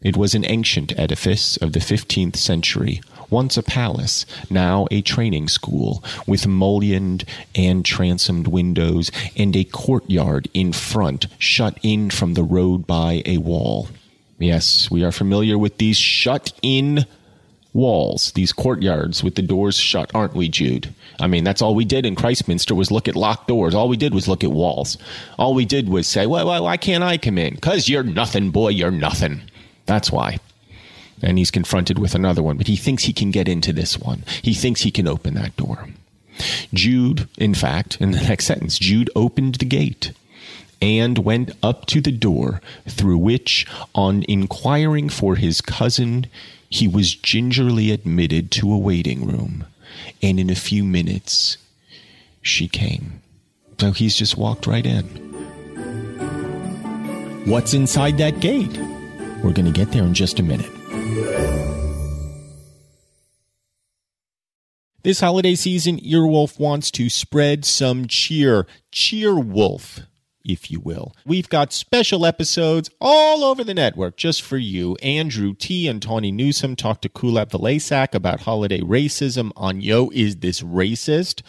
It 0.00 0.16
was 0.16 0.34
an 0.34 0.44
ancient 0.46 0.98
edifice 0.98 1.56
of 1.56 1.72
the 1.72 1.80
15th 1.80 2.36
century, 2.36 3.00
once 3.30 3.56
a 3.56 3.62
palace, 3.62 4.26
now 4.50 4.86
a 4.90 5.02
training 5.02 5.48
school, 5.48 6.02
with 6.26 6.46
mullioned 6.46 7.24
and 7.54 7.84
transomed 7.84 8.48
windows 8.48 9.10
and 9.36 9.56
a 9.56 9.64
courtyard 9.64 10.48
in 10.54 10.72
front, 10.72 11.26
shut 11.38 11.78
in 11.82 12.10
from 12.10 12.34
the 12.34 12.44
road 12.44 12.86
by 12.86 13.22
a 13.24 13.38
wall. 13.38 13.88
Yes, 14.38 14.90
we 14.90 15.04
are 15.04 15.12
familiar 15.12 15.56
with 15.56 15.78
these 15.78 15.96
shut 15.96 16.52
in 16.62 17.06
walls, 17.72 18.32
these 18.32 18.52
courtyards 18.52 19.22
with 19.22 19.34
the 19.34 19.42
doors 19.42 19.76
shut, 19.76 20.10
aren't 20.14 20.34
we, 20.34 20.48
Jude? 20.48 20.92
I 21.20 21.26
mean, 21.26 21.44
that's 21.44 21.62
all 21.62 21.74
we 21.74 21.84
did 21.84 22.06
in 22.06 22.14
Christminster 22.14 22.74
was 22.74 22.90
look 22.90 23.06
at 23.06 23.14
locked 23.14 23.48
doors. 23.48 23.74
All 23.74 23.88
we 23.88 23.96
did 23.96 24.14
was 24.14 24.26
look 24.26 24.42
at 24.42 24.50
walls. 24.50 24.98
All 25.38 25.54
we 25.54 25.64
did 25.64 25.88
was 25.88 26.06
say, 26.06 26.26
well, 26.26 26.46
well 26.46 26.64
why 26.64 26.76
can't 26.76 27.04
I 27.04 27.18
come 27.18 27.38
in? 27.38 27.54
Because 27.54 27.88
you're 27.88 28.02
nothing, 28.02 28.50
boy, 28.50 28.70
you're 28.70 28.90
nothing. 28.90 29.42
That's 29.84 30.10
why. 30.10 30.38
And 31.22 31.38
he's 31.38 31.50
confronted 31.50 31.98
with 31.98 32.14
another 32.14 32.42
one, 32.42 32.56
but 32.56 32.66
he 32.66 32.76
thinks 32.76 33.04
he 33.04 33.12
can 33.12 33.30
get 33.30 33.48
into 33.48 33.72
this 33.72 33.98
one. 33.98 34.24
He 34.42 34.54
thinks 34.54 34.82
he 34.82 34.90
can 34.90 35.08
open 35.08 35.34
that 35.34 35.56
door. 35.56 35.88
Jude, 36.74 37.28
in 37.38 37.54
fact, 37.54 37.98
in 38.00 38.10
the 38.10 38.20
next 38.28 38.46
sentence, 38.46 38.78
Jude 38.78 39.10
opened 39.16 39.56
the 39.56 39.64
gate 39.64 40.12
and 40.82 41.18
went 41.18 41.52
up 41.62 41.86
to 41.86 42.00
the 42.00 42.12
door 42.12 42.60
through 42.86 43.18
which, 43.18 43.66
on 43.94 44.24
inquiring 44.28 45.08
for 45.08 45.36
his 45.36 45.60
cousin, 45.60 46.26
he 46.68 46.86
was 46.86 47.14
gingerly 47.14 47.90
admitted 47.90 48.50
to 48.52 48.72
a 48.72 48.78
waiting 48.78 49.26
room. 49.26 49.64
And 50.22 50.38
in 50.38 50.50
a 50.50 50.54
few 50.54 50.84
minutes, 50.84 51.56
she 52.42 52.68
came. 52.68 53.22
So 53.80 53.92
he's 53.92 54.16
just 54.16 54.36
walked 54.36 54.66
right 54.66 54.84
in. 54.84 55.04
What's 57.46 57.74
inside 57.74 58.18
that 58.18 58.40
gate? 58.40 58.76
We're 59.42 59.52
going 59.52 59.66
to 59.66 59.70
get 59.70 59.92
there 59.92 60.02
in 60.02 60.14
just 60.14 60.40
a 60.40 60.42
minute. 60.42 60.70
This 65.02 65.20
holiday 65.20 65.54
season, 65.54 65.98
Earwolf 66.00 66.58
wants 66.58 66.90
to 66.90 67.08
spread 67.08 67.64
some 67.64 68.08
cheer. 68.08 68.66
Cheer 68.90 69.38
Wolf 69.38 70.00
if 70.46 70.70
you 70.70 70.80
will. 70.80 71.14
We've 71.26 71.48
got 71.48 71.72
special 71.72 72.24
episodes 72.24 72.88
all 73.00 73.44
over 73.44 73.64
the 73.64 73.74
network 73.74 74.16
just 74.16 74.42
for 74.42 74.56
you. 74.56 74.94
Andrew 75.02 75.54
T. 75.54 75.88
and 75.88 76.00
Tawny 76.00 76.30
Newsome 76.30 76.76
talk 76.76 77.00
to 77.02 77.08
Kulap 77.08 77.50
Vilaysack 77.50 78.14
about 78.14 78.40
holiday 78.40 78.80
racism 78.80 79.50
on 79.56 79.80
Yo 79.80 80.10
Is 80.14 80.36
This 80.36 80.62
Racist? 80.62 81.42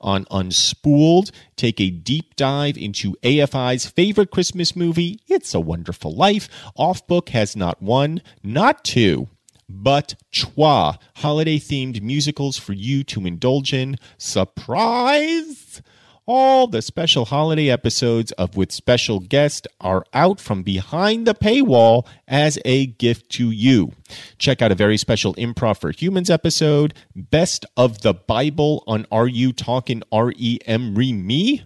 On 0.00 0.24
Unspooled, 0.26 1.30
take 1.56 1.80
a 1.80 1.90
deep 1.90 2.36
dive 2.36 2.76
into 2.78 3.14
AFI's 3.22 3.86
favorite 3.86 4.30
Christmas 4.30 4.76
movie, 4.76 5.20
It's 5.28 5.54
a 5.54 5.60
Wonderful 5.60 6.14
Life. 6.14 6.48
Off 6.76 7.06
Book 7.06 7.30
has 7.30 7.56
not 7.56 7.82
one, 7.82 8.22
not 8.42 8.84
two, 8.84 9.28
but 9.68 10.14
trois 10.30 10.96
holiday 11.16 11.58
themed 11.58 12.00
musicals 12.02 12.58
for 12.58 12.72
you 12.72 13.02
to 13.04 13.26
indulge 13.26 13.72
in. 13.72 13.96
Surprise! 14.18 15.82
All 16.26 16.66
the 16.68 16.80
special 16.80 17.26
holiday 17.26 17.68
episodes 17.68 18.32
of 18.32 18.56
With 18.56 18.72
Special 18.72 19.20
Guest 19.20 19.68
are 19.78 20.06
out 20.14 20.40
from 20.40 20.62
behind 20.62 21.26
the 21.26 21.34
paywall 21.34 22.06
as 22.26 22.58
a 22.64 22.86
gift 22.86 23.28
to 23.32 23.50
you. 23.50 23.92
Check 24.38 24.62
out 24.62 24.72
a 24.72 24.74
very 24.74 24.96
special 24.96 25.34
Improv 25.34 25.78
for 25.78 25.90
Humans 25.90 26.30
episode, 26.30 26.94
Best 27.14 27.66
of 27.76 28.00
the 28.00 28.14
Bible 28.14 28.82
on 28.86 29.04
Are 29.12 29.28
You 29.28 29.52
Talking 29.52 30.02
REM 30.10 30.94
Re 30.94 31.12
Me? 31.12 31.62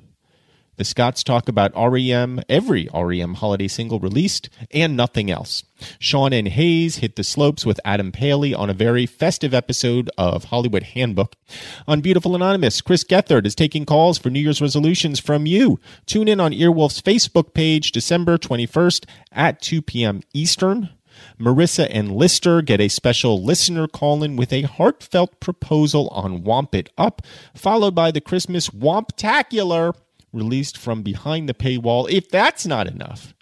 The 0.79 0.85
Scotts 0.85 1.25
talk 1.25 1.49
about 1.49 1.73
REM, 1.75 2.41
every 2.49 2.89
REM 2.95 3.35
holiday 3.35 3.67
single 3.67 3.99
released, 3.99 4.49
and 4.71 4.97
nothing 4.97 5.29
else. 5.29 5.65
Sean 5.99 6.33
and 6.33 6.47
Hayes 6.47 6.99
hit 6.99 7.17
the 7.17 7.25
slopes 7.25 7.67
with 7.67 7.81
Adam 7.85 8.13
Pally 8.13 8.55
on 8.55 8.71
a 8.71 8.75
very 8.75 9.05
festive 9.05 9.53
episode 9.53 10.09
of 10.17 10.45
Hollywood 10.45 10.85
Handbook. 10.85 11.35
On 11.89 12.01
Beautiful 12.01 12.37
Anonymous, 12.37 12.81
Chris 12.81 13.03
Gethard 13.03 13.45
is 13.45 13.57
taking 13.57 13.87
calls 13.87 14.19
for 14.19 14.31
New 14.31 14.39
Year's 14.39 14.63
resolutions 14.63 15.19
from 15.19 15.47
you. 15.47 15.81
Tune 16.07 16.29
in 16.29 16.39
on 16.39 16.53
Earwolf's 16.53 17.03
Facebook 17.03 17.55
page 17.55 17.91
December 17.91 18.39
21st 18.39 19.05
at 19.33 19.61
2 19.61 19.83
p.m. 19.83 20.21
Eastern. 20.33 20.91
Marissa 21.41 21.89
and 21.91 22.11
Listler 22.11 22.65
get 22.65 22.81
a 22.81 22.87
special 22.87 23.43
listener 23.43 23.89
call 23.89 24.23
in 24.23 24.37
with 24.37 24.53
a 24.53 24.63
heartfelt 24.63 25.41
proposal 25.41 26.07
on 26.13 26.45
Womp 26.45 26.73
It 26.73 26.91
Up, 26.97 27.23
followed 27.53 27.97
by 27.97 28.13
the 28.13 28.21
Christmas 28.21 28.69
Womptacular 28.69 29.93
released 30.33 30.77
from 30.77 31.03
behind 31.03 31.49
the 31.49 31.55
paywall. 31.55 32.11
If 32.11 32.29
that's 32.29 32.67
not 32.67 32.87
enough, 32.87 33.35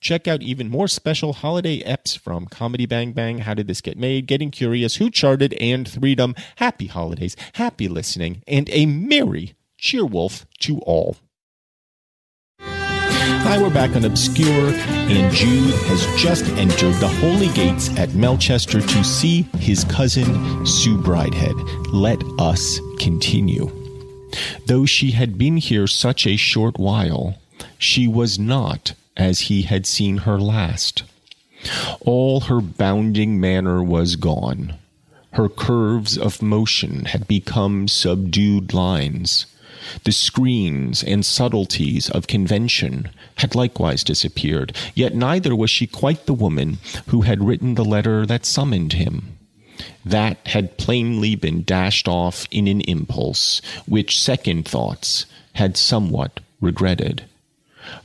check 0.00 0.28
out 0.28 0.42
even 0.42 0.68
more 0.68 0.88
special 0.88 1.32
holiday 1.32 1.82
eps 1.82 2.18
from 2.18 2.46
Comedy 2.46 2.86
Bang 2.86 3.12
Bang, 3.12 3.38
How 3.38 3.54
Did 3.54 3.66
This 3.68 3.80
Get 3.80 3.96
Made, 3.96 4.26
Getting 4.26 4.50
Curious, 4.50 4.96
Who 4.96 5.10
Charted, 5.10 5.54
and 5.54 5.88
Freedom. 5.88 6.34
Happy 6.56 6.86
holidays, 6.86 7.36
happy 7.54 7.88
listening, 7.88 8.42
and 8.46 8.68
a 8.70 8.86
merry 8.86 9.54
cheerwolf 9.80 10.44
to 10.60 10.78
all. 10.80 11.16
Hi, 13.46 13.60
we're 13.60 13.68
back 13.68 13.94
on 13.94 14.06
Obscure, 14.06 14.70
and 14.70 15.32
Jude 15.32 15.74
has 15.84 16.06
just 16.16 16.46
entered 16.52 16.94
the 16.94 17.08
holy 17.08 17.48
gates 17.48 17.90
at 17.98 18.14
Melchester 18.14 18.80
to 18.80 19.04
see 19.04 19.42
his 19.58 19.84
cousin 19.84 20.64
Sue 20.64 20.96
Bridehead. 20.96 21.52
Let 21.92 22.22
us 22.38 22.80
continue. 22.98 23.83
Though 24.66 24.86
she 24.86 25.12
had 25.12 25.38
been 25.38 25.58
here 25.58 25.86
such 25.86 26.26
a 26.26 26.36
short 26.36 26.78
while, 26.78 27.38
she 27.78 28.06
was 28.08 28.38
not 28.38 28.94
as 29.16 29.40
he 29.40 29.62
had 29.62 29.86
seen 29.86 30.18
her 30.18 30.38
last. 30.38 31.02
All 32.00 32.40
her 32.40 32.60
bounding 32.60 33.40
manner 33.40 33.82
was 33.82 34.16
gone. 34.16 34.74
Her 35.32 35.48
curves 35.48 36.16
of 36.16 36.42
motion 36.42 37.06
had 37.06 37.26
become 37.26 37.88
subdued 37.88 38.72
lines. 38.72 39.46
The 40.04 40.12
screens 40.12 41.02
and 41.02 41.24
subtleties 41.26 42.08
of 42.08 42.26
convention 42.26 43.10
had 43.36 43.54
likewise 43.54 44.04
disappeared, 44.04 44.74
yet 44.94 45.14
neither 45.14 45.54
was 45.54 45.70
she 45.70 45.86
quite 45.86 46.26
the 46.26 46.34
woman 46.34 46.78
who 47.08 47.22
had 47.22 47.44
written 47.44 47.74
the 47.74 47.84
letter 47.84 48.24
that 48.26 48.46
summoned 48.46 48.94
him. 48.94 49.33
That 50.04 50.38
had 50.46 50.76
plainly 50.78 51.34
been 51.34 51.64
dashed 51.64 52.08
off 52.08 52.46
in 52.50 52.68
an 52.68 52.80
impulse, 52.82 53.60
which 53.86 54.20
second 54.20 54.66
thoughts 54.66 55.26
had 55.54 55.76
somewhat 55.76 56.40
regretted. 56.60 57.24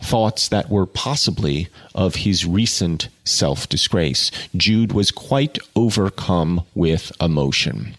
Thoughts 0.01 0.47
that 0.49 0.69
were 0.69 0.85
possibly 0.85 1.69
of 1.95 2.15
his 2.15 2.45
recent 2.45 3.07
self 3.23 3.69
disgrace. 3.69 4.31
Jude 4.55 4.91
was 4.91 5.11
quite 5.11 5.57
overcome 5.75 6.63
with 6.75 7.11
emotion. 7.21 7.95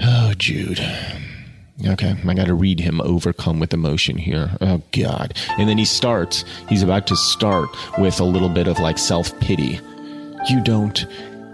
Oh, 0.00 0.32
Jude. 0.36 0.80
Okay, 1.86 2.14
I 2.26 2.34
got 2.34 2.46
to 2.46 2.54
read 2.54 2.78
him 2.78 3.00
overcome 3.00 3.58
with 3.58 3.72
emotion 3.72 4.18
here. 4.18 4.50
Oh, 4.60 4.82
God. 4.92 5.34
And 5.58 5.68
then 5.68 5.78
he 5.78 5.86
starts, 5.86 6.44
he's 6.68 6.82
about 6.82 7.06
to 7.06 7.16
start 7.16 7.70
with 7.98 8.20
a 8.20 8.24
little 8.24 8.50
bit 8.50 8.68
of 8.68 8.78
like 8.78 8.98
self 8.98 9.38
pity. 9.40 9.80
You 10.48 10.62
don't 10.62 11.06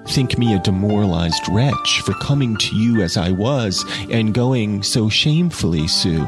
think 0.08 0.38
me 0.38 0.54
a 0.54 0.58
demoralized 0.58 1.42
wretch 1.50 2.02
for 2.04 2.12
coming 2.14 2.56
to 2.56 2.76
you 2.76 3.02
as 3.02 3.16
I 3.16 3.30
was 3.32 3.84
and 4.10 4.34
going 4.34 4.82
so 4.82 5.08
shamefully, 5.08 5.86
Sue. 5.88 6.24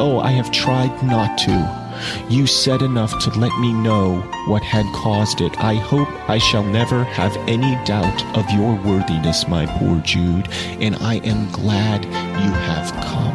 Oh, 0.00 0.20
I 0.20 0.30
have 0.30 0.50
tried 0.50 1.02
not 1.02 1.38
to. 1.38 1.88
You 2.28 2.46
said 2.46 2.82
enough 2.82 3.18
to 3.24 3.30
let 3.38 3.56
me 3.58 3.72
know 3.72 4.20
what 4.46 4.62
had 4.62 4.86
caused 4.94 5.40
it. 5.40 5.58
I 5.58 5.74
hope 5.74 6.08
I 6.28 6.38
shall 6.38 6.62
never 6.62 7.04
have 7.04 7.36
any 7.48 7.74
doubt 7.84 8.24
of 8.36 8.48
your 8.50 8.74
worthiness, 8.84 9.48
my 9.48 9.66
poor 9.78 10.00
Jude, 10.00 10.48
and 10.80 10.94
I 10.96 11.16
am 11.16 11.50
glad 11.50 12.04
you 12.04 12.52
have 12.52 12.92
come. 13.04 13.34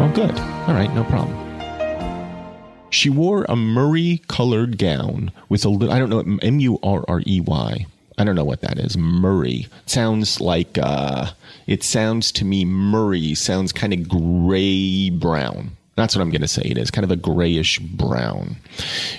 Oh, 0.00 0.12
good. 0.14 0.38
All 0.68 0.74
right, 0.74 0.92
no 0.94 1.04
problem. 1.04 1.48
She 2.90 3.10
wore 3.10 3.44
a 3.44 3.54
murrey 3.54 4.26
colored 4.28 4.78
gown 4.78 5.30
with 5.48 5.64
a 5.64 5.68
little, 5.68 5.94
I 5.94 5.98
don't 5.98 6.10
know, 6.10 6.38
M 6.42 6.60
U 6.60 6.78
R 6.82 7.04
R 7.06 7.22
E 7.26 7.40
Y. 7.40 7.86
I 8.18 8.24
don't 8.24 8.34
know 8.34 8.44
what 8.44 8.62
that 8.62 8.78
is. 8.78 8.96
Murray. 8.98 9.68
Sounds 9.86 10.40
like, 10.40 10.76
uh, 10.76 11.30
it 11.66 11.84
sounds 11.84 12.32
to 12.32 12.44
me, 12.44 12.64
Murray 12.64 13.34
sounds 13.34 13.72
kind 13.72 13.92
of 13.92 14.08
gray 14.08 15.10
brown. 15.10 15.76
That's 15.98 16.14
what 16.14 16.22
I'm 16.22 16.30
going 16.30 16.42
to 16.42 16.48
say. 16.48 16.62
It 16.64 16.78
is 16.78 16.92
kind 16.92 17.04
of 17.04 17.10
a 17.10 17.16
grayish 17.16 17.80
brown. 17.80 18.58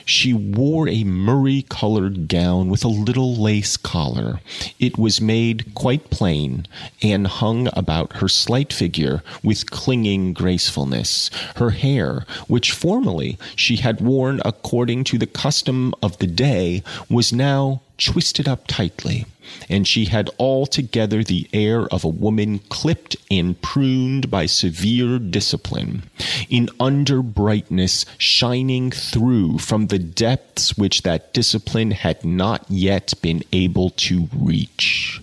She 0.06 0.34
wore 0.34 0.88
a 0.88 1.04
murrey 1.04 1.68
colored 1.68 2.30
gown 2.30 2.70
with 2.70 2.86
a 2.86 2.88
little 2.88 3.36
lace 3.36 3.76
collar. 3.76 4.40
It 4.80 4.98
was 4.98 5.20
made 5.20 5.76
quite 5.76 6.10
plain 6.10 6.66
and 7.02 7.28
hung 7.28 7.68
about 7.74 8.18
her 8.18 8.30
slight 8.30 8.72
figure 8.72 9.22
with 9.44 9.70
clinging 9.70 10.32
gracefulness. 10.32 11.30
Her 11.58 11.72
hair, 11.72 12.26
which 12.48 12.72
formerly 12.72 13.38
she 13.58 13.76
had 13.76 14.00
worn 14.00 14.40
according 14.46 15.04
to 15.06 15.18
the 15.18 15.28
custom 15.28 15.94
of 16.02 16.18
the 16.20 16.28
day, 16.28 16.82
was 17.10 17.34
now 17.34 17.82
twisted 18.00 18.48
up 18.48 18.66
tightly, 18.68 19.26
and 19.70 19.88
she 19.88 20.06
had 20.06 20.30
altogether 20.40 21.24
the 21.24 21.48
air 21.54 21.88
of 21.88 22.04
a 22.04 22.10
woman 22.10 22.60
clipped 22.70 23.16
and 23.30 23.62
pruned 23.62 24.32
by 24.32 24.46
severe 24.46 25.20
discipline, 25.20 26.04
in 26.50 26.70
under 26.80 27.22
brightness 27.22 28.06
shining 28.18 28.92
through 28.92 29.58
from 29.60 29.88
the 29.88 30.00
depths 30.00 30.78
which 30.78 31.04
that 31.04 31.34
discipline 31.34 31.92
had 31.92 32.24
not 32.26 32.66
yet 32.70 33.14
been 33.22 33.44
able 33.52 33.90
to 33.92 34.28
reach. 34.36 35.22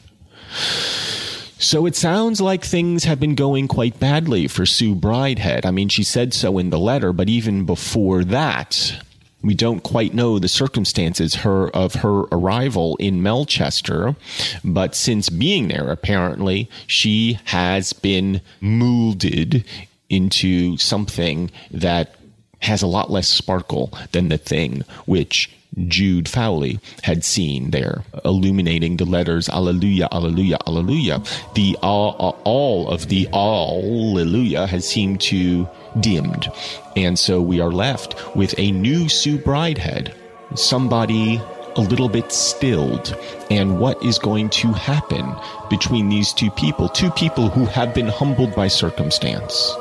So 1.58 1.86
it 1.86 1.96
sounds 1.96 2.40
like 2.40 2.64
things 2.64 3.04
have 3.04 3.18
been 3.18 3.34
going 3.34 3.66
quite 3.66 3.98
badly 3.98 4.46
for 4.46 4.66
Sue 4.66 4.94
Bridehead. 4.94 5.64
I 5.64 5.70
mean, 5.70 5.88
she 5.88 6.04
said 6.04 6.34
so 6.34 6.58
in 6.58 6.68
the 6.68 6.78
letter, 6.78 7.14
but 7.14 7.30
even 7.30 7.64
before 7.64 8.24
that, 8.24 9.02
we 9.46 9.54
don't 9.54 9.84
quite 9.84 10.12
know 10.12 10.38
the 10.38 10.48
circumstances 10.48 11.36
her 11.36 11.68
of 11.70 11.94
her 11.94 12.22
arrival 12.32 12.96
in 12.96 13.22
Melchester, 13.22 14.16
but 14.64 14.96
since 14.96 15.28
being 15.28 15.68
there, 15.68 15.90
apparently 15.90 16.68
she 16.88 17.38
has 17.44 17.92
been 17.92 18.40
molded 18.60 19.64
into 20.10 20.76
something 20.78 21.50
that 21.70 22.16
has 22.60 22.82
a 22.82 22.86
lot 22.88 23.10
less 23.10 23.28
sparkle 23.28 23.92
than 24.10 24.28
the 24.28 24.38
thing 24.38 24.82
which 25.04 25.50
Jude 25.86 26.28
Fawley 26.28 26.80
had 27.02 27.22
seen 27.22 27.70
there, 27.70 28.02
illuminating 28.24 28.96
the 28.96 29.04
letters 29.04 29.48
Alleluia, 29.48 30.08
Alleluia, 30.10 30.58
Alleluia. 30.66 31.22
The 31.54 31.76
all, 31.82 32.40
all 32.44 32.88
of 32.88 33.08
the 33.08 33.28
Alleluia 33.32 34.66
has 34.66 34.88
seemed 34.88 35.20
to 35.22 35.68
dimmed. 36.00 36.48
And 36.96 37.18
so 37.18 37.42
we 37.42 37.60
are 37.60 37.70
left 37.70 38.34
with 38.34 38.54
a 38.58 38.72
new 38.72 39.08
Sue 39.08 39.38
Bridehead, 39.38 40.14
somebody 40.54 41.40
a 41.76 41.80
little 41.80 42.08
bit 42.08 42.32
stilled. 42.32 43.14
And 43.50 43.78
what 43.78 44.02
is 44.02 44.18
going 44.18 44.48
to 44.50 44.72
happen 44.72 45.34
between 45.68 46.08
these 46.08 46.32
two 46.32 46.50
people? 46.52 46.88
Two 46.88 47.10
people 47.10 47.48
who 47.50 47.66
have 47.66 47.94
been 47.94 48.08
humbled 48.08 48.54
by 48.54 48.68
circumstance, 48.68 49.72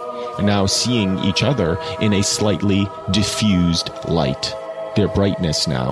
now 0.42 0.66
seeing 0.66 1.18
each 1.20 1.42
other 1.42 1.78
in 2.02 2.14
a 2.14 2.24
slightly 2.24 2.88
diffused 3.12 3.90
light. 4.10 4.54
Their 4.96 5.08
brightness 5.08 5.68
now, 5.68 5.92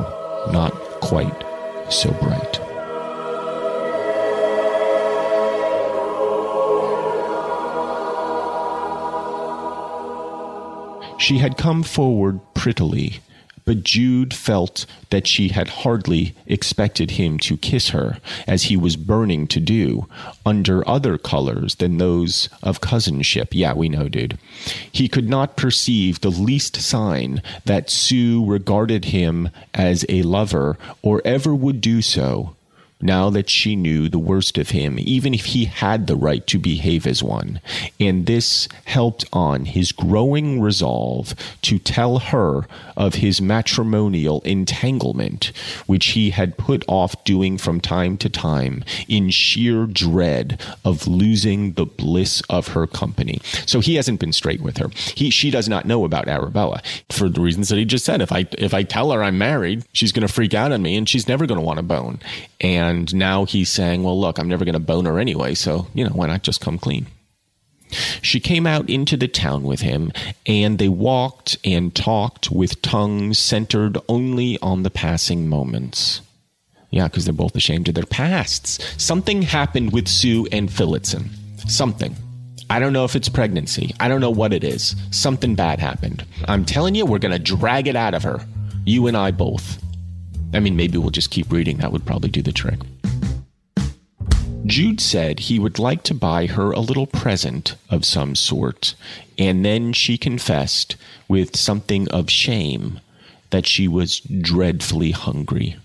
not 0.52 0.74
quite 1.00 1.44
so 1.90 2.12
bright. 2.22 2.63
She 11.24 11.38
had 11.38 11.56
come 11.56 11.84
forward 11.84 12.42
prettily, 12.54 13.22
but 13.64 13.86
Jude 13.86 14.34
felt 14.34 14.86
that 15.10 15.26
she 15.26 15.48
had 15.48 15.70
hardly 15.70 16.36
expected 16.48 17.12
him 17.12 17.40
to 17.40 17.56
kiss 17.56 17.92
her, 17.92 18.18
as 18.46 18.64
he 18.64 18.76
was 18.76 18.98
burning 18.98 19.48
to 19.48 19.62
do, 19.62 20.10
under 20.46 20.86
other 20.86 21.18
colors 21.18 21.76
than 21.76 21.98
those 21.98 22.50
of 22.62 22.82
cousinship. 22.82 23.54
Yeah, 23.54 23.72
we 23.72 23.88
know, 23.88 24.10
dude. 24.10 24.38
He 24.92 25.08
could 25.08 25.30
not 25.30 25.56
perceive 25.56 26.20
the 26.20 26.30
least 26.30 26.76
sign 26.82 27.42
that 27.64 27.90
Sue 27.90 28.44
regarded 28.46 29.06
him 29.06 29.50
as 29.74 30.06
a 30.10 30.24
lover 30.24 30.78
or 31.02 31.22
ever 31.24 31.56
would 31.56 31.80
do 31.80 32.02
so 32.02 32.58
now 33.04 33.30
that 33.30 33.50
she 33.50 33.76
knew 33.76 34.10
the 34.10 34.20
worst 34.20 34.58
of 34.58 34.70
him, 34.70 34.98
even 35.00 35.34
if 35.34 35.46
he 35.46 35.66
had 35.66 36.08
the 36.08 36.16
right 36.16 36.46
to 36.48 36.58
behave 36.58 37.06
as 37.06 37.22
one. 37.22 37.60
And 38.00 38.26
this 38.26 38.68
helped 38.86 39.26
on 39.34 39.66
his 39.66 39.92
growing 39.92 40.62
resolve 40.62 41.36
to 41.64 41.80
tell 41.80 42.20
her 42.20 42.66
of 42.96 43.16
his 43.16 43.42
matrimonial 43.42 44.42
entanglement, 44.42 45.52
which 45.86 46.08
he 46.08 46.30
had 46.30 46.58
put 46.58 46.84
off 46.88 47.22
doing 47.24 47.58
from 47.58 47.82
time 47.82 48.18
to 48.18 48.30
time 48.30 48.84
in 49.08 49.30
sheer 49.30 49.86
dread 49.86 50.62
of 50.86 51.08
losing 51.08 51.74
the 51.74 51.86
bliss 51.86 52.42
of 52.50 52.70
her 52.70 52.88
company. 52.88 53.40
So 53.66 53.80
he 53.80 53.96
hasn't 53.96 54.20
been 54.20 54.34
straight 54.34 54.62
with 54.62 54.78
her. 54.78 54.90
He 55.16 55.30
she 55.30 55.52
does 55.52 55.68
not 55.68 55.86
know 55.86 56.06
about 56.06 56.28
Arabella 56.28 56.82
for 57.10 57.30
the 57.30 57.42
reasons 57.42 57.70
that 57.70 57.78
he 57.78 57.86
just 57.86 58.06
said. 58.06 58.22
If 58.22 58.32
I 58.32 58.46
if 58.58 58.74
I 58.74 58.84
tell 58.84 59.12
her 59.12 59.24
I'm 59.24 59.38
married, 59.38 59.84
she's 59.94 60.12
going 60.12 60.26
to 60.28 60.34
freak 60.34 60.54
out 60.54 60.72
on 60.72 60.82
me 60.82 60.96
and 60.96 61.08
she's 61.08 61.28
never 61.28 61.46
going 61.46 61.60
to 61.60 61.66
want 61.66 61.80
a 61.80 61.84
bone. 61.84 62.20
And 62.94 63.14
now 63.16 63.46
he's 63.46 63.70
saying, 63.70 64.04
well, 64.04 64.20
look, 64.20 64.38
I'm 64.38 64.48
never 64.48 64.66
going 64.66 64.74
to 64.74 64.80
bone 64.80 65.06
her 65.06 65.20
anyway. 65.20 65.56
So, 65.56 65.88
you 65.94 66.04
know, 66.04 66.12
why 66.12 66.28
not 66.28 66.44
just 66.44 66.62
come 66.62 66.78
clean? 66.78 67.08
She 68.22 68.40
came 68.40 68.66
out 68.66 68.90
into 68.90 69.18
the 69.18 69.28
town 69.28 69.64
with 69.64 69.82
him, 69.82 70.12
and 70.46 70.80
they 70.80 70.90
walked 70.90 71.58
and 71.64 71.94
talked 71.94 72.52
with 72.52 72.82
tongues 72.82 73.38
centered 73.40 73.98
only 74.08 74.58
on 74.62 74.84
the 74.84 74.90
passing 74.90 75.48
moments. 75.48 76.22
Yeah, 76.90 77.08
because 77.08 77.26
they're 77.26 77.34
both 77.34 77.56
ashamed 77.56 77.88
of 77.90 77.96
their 77.96 78.06
pasts. 78.06 78.80
Something 79.04 79.42
happened 79.42 79.94
with 79.94 80.08
Sue 80.08 80.48
and 80.52 80.72
Phillotson. 80.72 81.30
Something. 81.68 82.16
I 82.70 82.80
don't 82.80 82.94
know 82.94 83.06
if 83.06 83.16
it's 83.16 83.30
pregnancy. 83.30 83.94
I 84.00 84.08
don't 84.08 84.22
know 84.22 84.32
what 84.32 84.54
it 84.54 84.64
is. 84.64 84.96
Something 85.12 85.56
bad 85.56 85.80
happened. 85.80 86.26
I'm 86.48 86.66
telling 86.66 86.96
you, 86.96 87.06
we're 87.06 87.20
going 87.20 87.32
to 87.32 87.40
drag 87.40 87.88
it 87.88 87.96
out 87.96 88.14
of 88.14 88.24
her. 88.24 88.46
You 88.86 89.08
and 89.08 89.18
I 89.18 89.32
both. 89.32 89.84
I 90.54 90.60
mean, 90.60 90.76
maybe 90.76 90.98
we'll 90.98 91.10
just 91.10 91.32
keep 91.32 91.52
reading. 91.52 91.78
That 91.78 91.92
would 91.92 92.06
probably 92.06 92.30
do 92.30 92.42
the 92.42 92.52
trick. 92.52 92.80
Jude 94.66 95.02
said 95.02 95.40
he 95.40 95.60
would 95.60 95.78
like 95.78 96.04
to 96.04 96.14
buy 96.14 96.46
her 96.46 96.72
a 96.72 96.80
little 96.80 97.08
present 97.08 97.76
of 97.90 98.06
some 98.06 98.36
sort, 98.36 98.96
and 99.38 99.66
then 99.66 99.92
she 99.92 100.18
confessed, 100.18 100.96
with 101.28 101.58
something 101.58 102.08
of 102.10 102.30
shame, 102.30 103.02
that 103.50 103.68
she 103.68 103.88
was 103.88 104.20
dreadfully 104.22 105.12
hungry. 105.12 105.76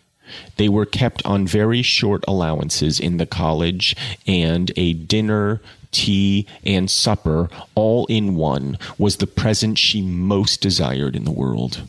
They 0.58 0.68
were 0.68 0.86
kept 0.86 1.24
on 1.24 1.46
very 1.46 1.82
short 1.82 2.24
allowances 2.28 3.00
in 3.00 3.16
the 3.16 3.26
college, 3.26 3.96
and 4.26 4.70
a 4.76 4.92
dinner, 4.92 5.60
tea, 5.90 6.46
and 6.62 6.88
supper, 6.88 7.48
all 7.74 8.06
in 8.06 8.36
one, 8.36 8.78
was 8.96 9.16
the 9.16 9.26
present 9.26 9.78
she 9.78 10.02
most 10.02 10.60
desired 10.60 11.16
in 11.16 11.24
the 11.24 11.32
world. 11.32 11.82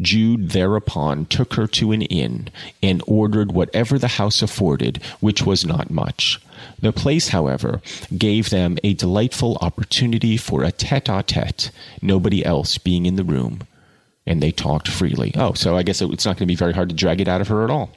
Jude 0.00 0.50
thereupon 0.50 1.26
took 1.26 1.54
her 1.54 1.66
to 1.68 1.92
an 1.92 2.02
inn 2.02 2.48
and 2.82 3.02
ordered 3.06 3.52
whatever 3.52 3.98
the 3.98 4.08
house 4.08 4.42
afforded, 4.42 5.02
which 5.20 5.44
was 5.44 5.64
not 5.64 5.90
much. 5.90 6.40
The 6.80 6.92
place, 6.92 7.28
however, 7.28 7.82
gave 8.16 8.50
them 8.50 8.78
a 8.82 8.94
delightful 8.94 9.58
opportunity 9.60 10.36
for 10.36 10.62
a 10.62 10.72
tete 10.72 11.08
a 11.08 11.22
tete, 11.22 11.70
nobody 12.00 12.44
else 12.44 12.78
being 12.78 13.06
in 13.06 13.16
the 13.16 13.24
room, 13.24 13.60
and 14.26 14.42
they 14.42 14.50
talked 14.50 14.88
freely. 14.88 15.32
Oh, 15.36 15.52
so 15.52 15.76
I 15.76 15.82
guess 15.82 16.00
it's 16.00 16.24
not 16.24 16.36
going 16.36 16.46
to 16.46 16.52
be 16.52 16.54
very 16.54 16.72
hard 16.72 16.88
to 16.88 16.94
drag 16.94 17.20
it 17.20 17.28
out 17.28 17.40
of 17.40 17.48
her 17.48 17.64
at 17.64 17.70
all. 17.70 17.90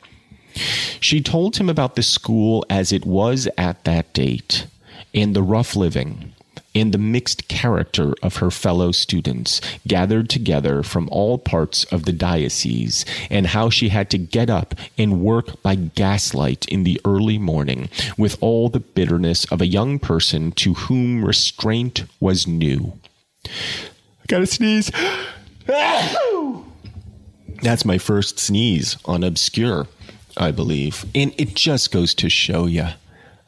She 1.00 1.22
told 1.22 1.58
him 1.58 1.70
about 1.70 1.96
the 1.96 2.04
school 2.04 2.66
as 2.70 2.92
it 2.92 3.06
was 3.06 3.48
at 3.58 3.84
that 3.84 4.14
date, 4.14 4.68
and 5.14 5.36
the 5.36 5.44
rough 5.44 5.76
living, 5.76 6.34
and 6.76 6.92
the 6.92 6.98
mixed 6.98 7.48
character 7.48 8.14
of 8.22 8.38
her 8.38 8.52
fellow 8.52 8.92
students 8.92 9.62
gathered 9.88 10.30
together 10.30 10.84
from 10.84 11.10
all 11.12 11.38
parts 11.38 11.86
of 11.86 12.04
the 12.04 12.12
diocese, 12.12 13.06
and 13.30 13.48
how 13.48 13.70
she 13.70 13.90
had 13.90 14.10
to 14.10 14.18
get 14.18 14.50
up 14.50 14.76
and 14.98 15.22
work 15.22 15.62
by 15.64 15.76
gaslight 15.76 16.66
in 16.68 16.84
the 16.84 17.00
early 17.06 17.38
morning 17.38 17.90
with 18.18 18.38
all 18.42 18.70
the 18.70 18.80
bitterness 18.80 19.46
of 19.46 19.62
a 19.62 19.68
young 19.68 19.98
person 19.98 20.52
to 20.52 20.74
whom 20.74 21.24
restraint 21.24 22.04
was 22.20 22.46
new. 22.46 23.00
I 23.46 24.26
gotta 24.28 24.46
sneeze. 24.46 24.92
That's 27.62 27.86
my 27.86 27.98
first 27.98 28.38
sneeze 28.38 28.98
on 29.06 29.24
Obscure, 29.24 29.88
I 30.38 30.52
believe. 30.52 31.06
And 31.16 31.34
it 31.38 31.56
just 31.56 31.92
goes 31.92 32.14
to 32.16 32.30
show 32.30 32.66
you. 32.66 32.88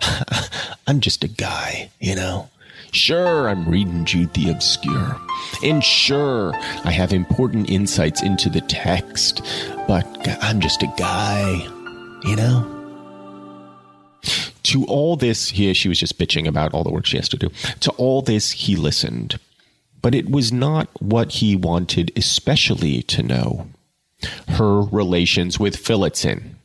I'm 0.87 1.01
just 1.01 1.23
a 1.23 1.27
guy, 1.27 1.89
you 1.99 2.15
know? 2.15 2.49
Sure, 2.91 3.49
I'm 3.49 3.67
reading 3.67 4.05
Jude 4.05 4.33
the 4.33 4.49
Obscure. 4.49 5.19
And 5.63 5.83
sure, 5.83 6.53
I 6.83 6.91
have 6.91 7.13
important 7.13 7.69
insights 7.69 8.21
into 8.21 8.49
the 8.49 8.61
text, 8.61 9.41
but 9.87 10.05
I'm 10.41 10.59
just 10.59 10.83
a 10.83 10.93
guy, 10.97 11.53
you 12.23 12.35
know? 12.35 12.73
To 14.63 14.85
all 14.85 15.15
this, 15.15 15.49
here 15.49 15.73
she 15.73 15.87
was 15.87 15.99
just 15.99 16.19
bitching 16.19 16.47
about 16.47 16.73
all 16.73 16.83
the 16.83 16.91
work 16.91 17.05
she 17.05 17.17
has 17.17 17.29
to 17.29 17.37
do. 17.37 17.49
To 17.81 17.91
all 17.91 18.21
this, 18.21 18.51
he 18.51 18.75
listened. 18.75 19.39
But 20.01 20.13
it 20.13 20.29
was 20.29 20.51
not 20.51 20.89
what 21.01 21.31
he 21.33 21.55
wanted 21.55 22.11
especially 22.15 23.01
to 23.03 23.23
know. 23.23 23.67
Her 24.49 24.81
relations 24.81 25.59
with 25.59 25.77
Phillotson. 25.77 26.57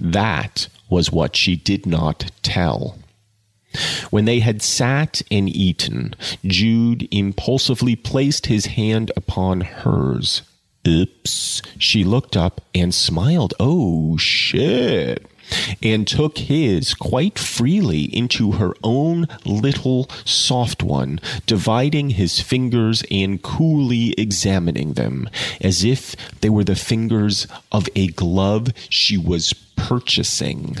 That 0.00 0.68
was 0.90 1.12
what 1.12 1.36
she 1.36 1.56
did 1.56 1.86
not 1.86 2.30
tell. 2.42 2.98
When 4.10 4.24
they 4.24 4.40
had 4.40 4.62
sat 4.62 5.22
and 5.30 5.48
eaten, 5.48 6.14
Jude 6.44 7.06
impulsively 7.10 7.96
placed 7.96 8.46
his 8.46 8.66
hand 8.66 9.12
upon 9.16 9.60
hers. 9.60 10.42
Oops. 10.86 11.60
She 11.78 12.04
looked 12.04 12.36
up 12.36 12.62
and 12.74 12.94
smiled. 12.94 13.52
Oh, 13.60 14.16
shit. 14.16 15.26
And 15.82 16.06
took 16.06 16.38
his 16.38 16.94
quite 16.94 17.38
freely 17.38 18.04
into 18.04 18.52
her 18.52 18.74
own 18.82 19.26
little 19.44 20.10
soft 20.24 20.82
one, 20.82 21.20
dividing 21.46 22.10
his 22.10 22.40
fingers 22.40 23.02
and 23.10 23.42
coolly 23.42 24.12
examining 24.18 24.94
them, 24.94 25.28
as 25.60 25.84
if 25.84 26.14
they 26.40 26.50
were 26.50 26.64
the 26.64 26.76
fingers 26.76 27.46
of 27.72 27.88
a 27.94 28.08
glove 28.08 28.72
she 28.90 29.16
was 29.16 29.54
purchasing. 29.76 30.76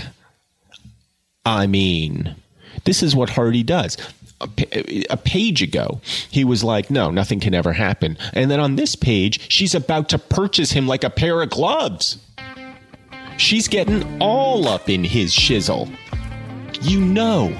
I 1.46 1.66
mean, 1.66 2.36
this 2.84 3.02
is 3.02 3.14
what 3.14 3.30
Hardy 3.30 3.62
does. 3.62 3.96
A, 5.10 5.16
page 5.16 5.62
ago, 5.62 6.00
he 6.30 6.44
was 6.44 6.62
like, 6.62 6.90
No, 6.90 7.10
nothing 7.10 7.40
can 7.40 7.54
ever 7.54 7.72
happen. 7.72 8.16
And 8.34 8.50
then 8.50 8.60
on 8.60 8.76
this 8.76 8.94
page, 8.94 9.50
she's 9.50 9.74
about 9.74 10.08
to 10.10 10.18
purchase 10.18 10.70
him 10.70 10.86
like 10.86 11.02
a 11.02 11.10
pair 11.10 11.42
of 11.42 11.50
gloves. 11.50 12.18
She's 13.36 13.66
getting 13.66 14.20
all 14.20 14.68
up 14.68 14.88
in 14.88 15.02
his 15.02 15.34
shizzle. 15.34 15.92
You 16.82 17.00
know, 17.00 17.56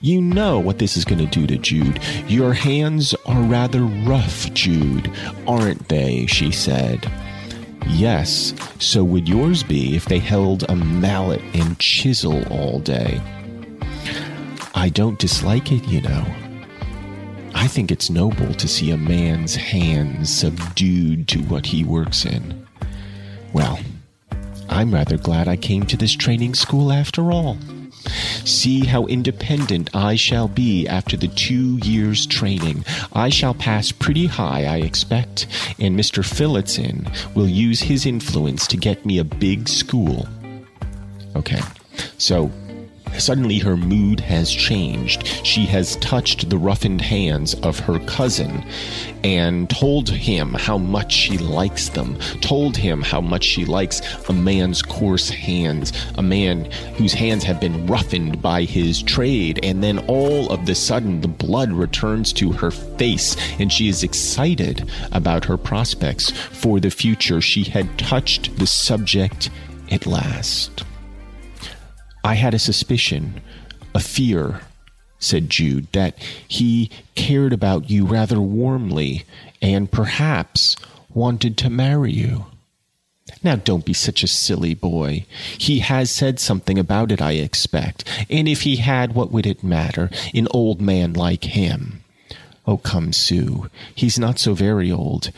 you 0.00 0.20
know 0.20 0.58
what 0.58 0.78
this 0.78 0.96
is 0.96 1.04
going 1.04 1.18
to 1.18 1.26
do 1.26 1.46
to 1.46 1.56
Jude. 1.56 2.00
Your 2.26 2.52
hands 2.52 3.14
are 3.24 3.42
rather 3.42 3.82
rough, 3.82 4.52
Jude, 4.52 5.10
aren't 5.46 5.88
they? 5.88 6.26
She 6.26 6.50
said. 6.50 7.10
Yes, 7.86 8.52
so 8.78 9.04
would 9.04 9.28
yours 9.28 9.62
be 9.62 9.96
if 9.96 10.06
they 10.06 10.18
held 10.18 10.64
a 10.68 10.76
mallet 10.76 11.40
and 11.54 11.78
chisel 11.78 12.44
all 12.52 12.78
day. 12.80 13.20
I 14.74 14.88
don't 14.88 15.18
dislike 15.18 15.70
it, 15.70 15.84
you 15.84 16.00
know. 16.00 16.26
I 17.54 17.68
think 17.68 17.90
it's 17.90 18.10
noble 18.10 18.54
to 18.54 18.66
see 18.68 18.90
a 18.90 18.96
man's 18.96 19.54
hands 19.54 20.30
subdued 20.32 21.28
to 21.28 21.40
what 21.40 21.66
he 21.66 21.84
works 21.84 22.24
in. 22.24 22.66
Well, 23.52 23.78
I'm 24.68 24.92
rather 24.92 25.18
glad 25.18 25.48
I 25.48 25.56
came 25.56 25.84
to 25.86 25.96
this 25.96 26.12
training 26.12 26.54
school 26.54 26.92
after 26.92 27.30
all. 27.30 27.58
See 28.44 28.84
how 28.84 29.06
independent 29.06 29.94
I 29.94 30.16
shall 30.16 30.48
be 30.48 30.88
after 30.88 31.16
the 31.16 31.28
two 31.28 31.78
years' 31.84 32.26
training. 32.26 32.84
I 33.12 33.28
shall 33.28 33.54
pass 33.54 33.92
pretty 33.92 34.26
high, 34.26 34.64
I 34.64 34.78
expect, 34.78 35.46
and 35.78 35.98
Mr. 35.98 36.24
Phillotson 36.24 37.06
will 37.34 37.48
use 37.48 37.82
his 37.82 38.06
influence 38.06 38.66
to 38.68 38.76
get 38.76 39.06
me 39.06 39.18
a 39.18 39.24
big 39.24 39.68
school. 39.68 40.26
Okay, 41.36 41.60
so 42.18 42.50
Suddenly, 43.18 43.58
her 43.58 43.76
mood 43.76 44.20
has 44.20 44.50
changed. 44.50 45.26
She 45.44 45.66
has 45.66 45.96
touched 45.96 46.50
the 46.50 46.58
roughened 46.58 47.00
hands 47.00 47.54
of 47.54 47.78
her 47.80 47.98
cousin 48.00 48.64
and 49.24 49.70
told 49.70 50.08
him 50.08 50.54
how 50.54 50.78
much 50.78 51.12
she 51.12 51.38
likes 51.38 51.88
them, 51.90 52.18
told 52.40 52.76
him 52.76 53.02
how 53.02 53.20
much 53.20 53.44
she 53.44 53.64
likes 53.64 54.00
a 54.28 54.32
man's 54.32 54.82
coarse 54.82 55.28
hands, 55.28 55.92
a 56.16 56.22
man 56.22 56.64
whose 56.96 57.12
hands 57.12 57.44
have 57.44 57.60
been 57.60 57.86
roughened 57.86 58.42
by 58.42 58.62
his 58.64 59.02
trade. 59.02 59.60
And 59.62 59.82
then 59.82 59.98
all 60.08 60.50
of 60.50 60.66
the 60.66 60.74
sudden, 60.74 61.20
the 61.20 61.28
blood 61.28 61.70
returns 61.72 62.32
to 62.34 62.52
her 62.52 62.70
face, 62.70 63.36
and 63.60 63.72
she 63.72 63.88
is 63.88 64.02
excited 64.02 64.90
about 65.12 65.44
her 65.44 65.56
prospects 65.56 66.30
for 66.30 66.80
the 66.80 66.90
future. 66.90 67.40
She 67.40 67.64
had 67.64 67.98
touched 67.98 68.56
the 68.58 68.66
subject 68.66 69.50
at 69.90 70.06
last. 70.06 70.84
I 72.24 72.34
had 72.34 72.54
a 72.54 72.58
suspicion, 72.58 73.40
a 73.94 74.00
fear, 74.00 74.60
said 75.18 75.50
Jude, 75.50 75.90
that 75.92 76.18
he 76.46 76.90
cared 77.14 77.52
about 77.52 77.90
you 77.90 78.06
rather 78.06 78.40
warmly 78.40 79.24
and 79.60 79.90
perhaps 79.90 80.76
wanted 81.14 81.56
to 81.58 81.70
marry 81.70 82.12
you. 82.12 82.46
Now, 83.42 83.56
don't 83.56 83.84
be 83.84 83.92
such 83.92 84.22
a 84.22 84.28
silly 84.28 84.74
boy. 84.74 85.26
He 85.58 85.80
has 85.80 86.10
said 86.10 86.38
something 86.38 86.78
about 86.78 87.10
it, 87.12 87.20
I 87.20 87.32
expect. 87.32 88.04
And 88.28 88.48
if 88.48 88.62
he 88.62 88.76
had, 88.76 89.14
what 89.14 89.30
would 89.30 89.46
it 89.46 89.64
matter? 89.64 90.10
An 90.34 90.48
old 90.50 90.80
man 90.80 91.12
like 91.12 91.44
him. 91.44 92.02
Oh, 92.66 92.76
come, 92.76 93.12
Sue. 93.12 93.68
He's 93.94 94.18
not 94.18 94.38
so 94.38 94.54
very 94.54 94.90
old. 94.92 95.30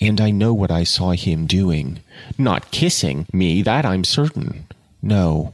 And 0.00 0.20
I 0.20 0.30
know 0.30 0.54
what 0.54 0.70
I 0.70 0.84
saw 0.84 1.10
him 1.10 1.46
doing. 1.46 2.00
Not 2.38 2.70
kissing 2.70 3.26
me, 3.32 3.62
that 3.62 3.84
I'm 3.84 4.04
certain. 4.04 4.66
No, 5.02 5.52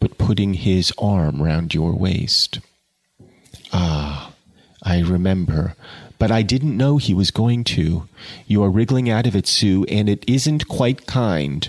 but 0.00 0.18
putting 0.18 0.54
his 0.54 0.92
arm 0.98 1.42
round 1.42 1.74
your 1.74 1.94
waist. 1.94 2.60
Ah, 3.72 4.32
I 4.82 5.00
remember, 5.00 5.74
but 6.18 6.30
I 6.30 6.42
didn't 6.42 6.76
know 6.76 6.96
he 6.96 7.14
was 7.14 7.30
going 7.30 7.64
to. 7.64 8.08
You 8.46 8.62
are 8.62 8.70
wriggling 8.70 9.10
out 9.10 9.26
of 9.26 9.34
it, 9.36 9.46
Sue, 9.46 9.84
and 9.88 10.08
it 10.08 10.24
isn't 10.28 10.68
quite 10.68 11.06
kind. 11.06 11.68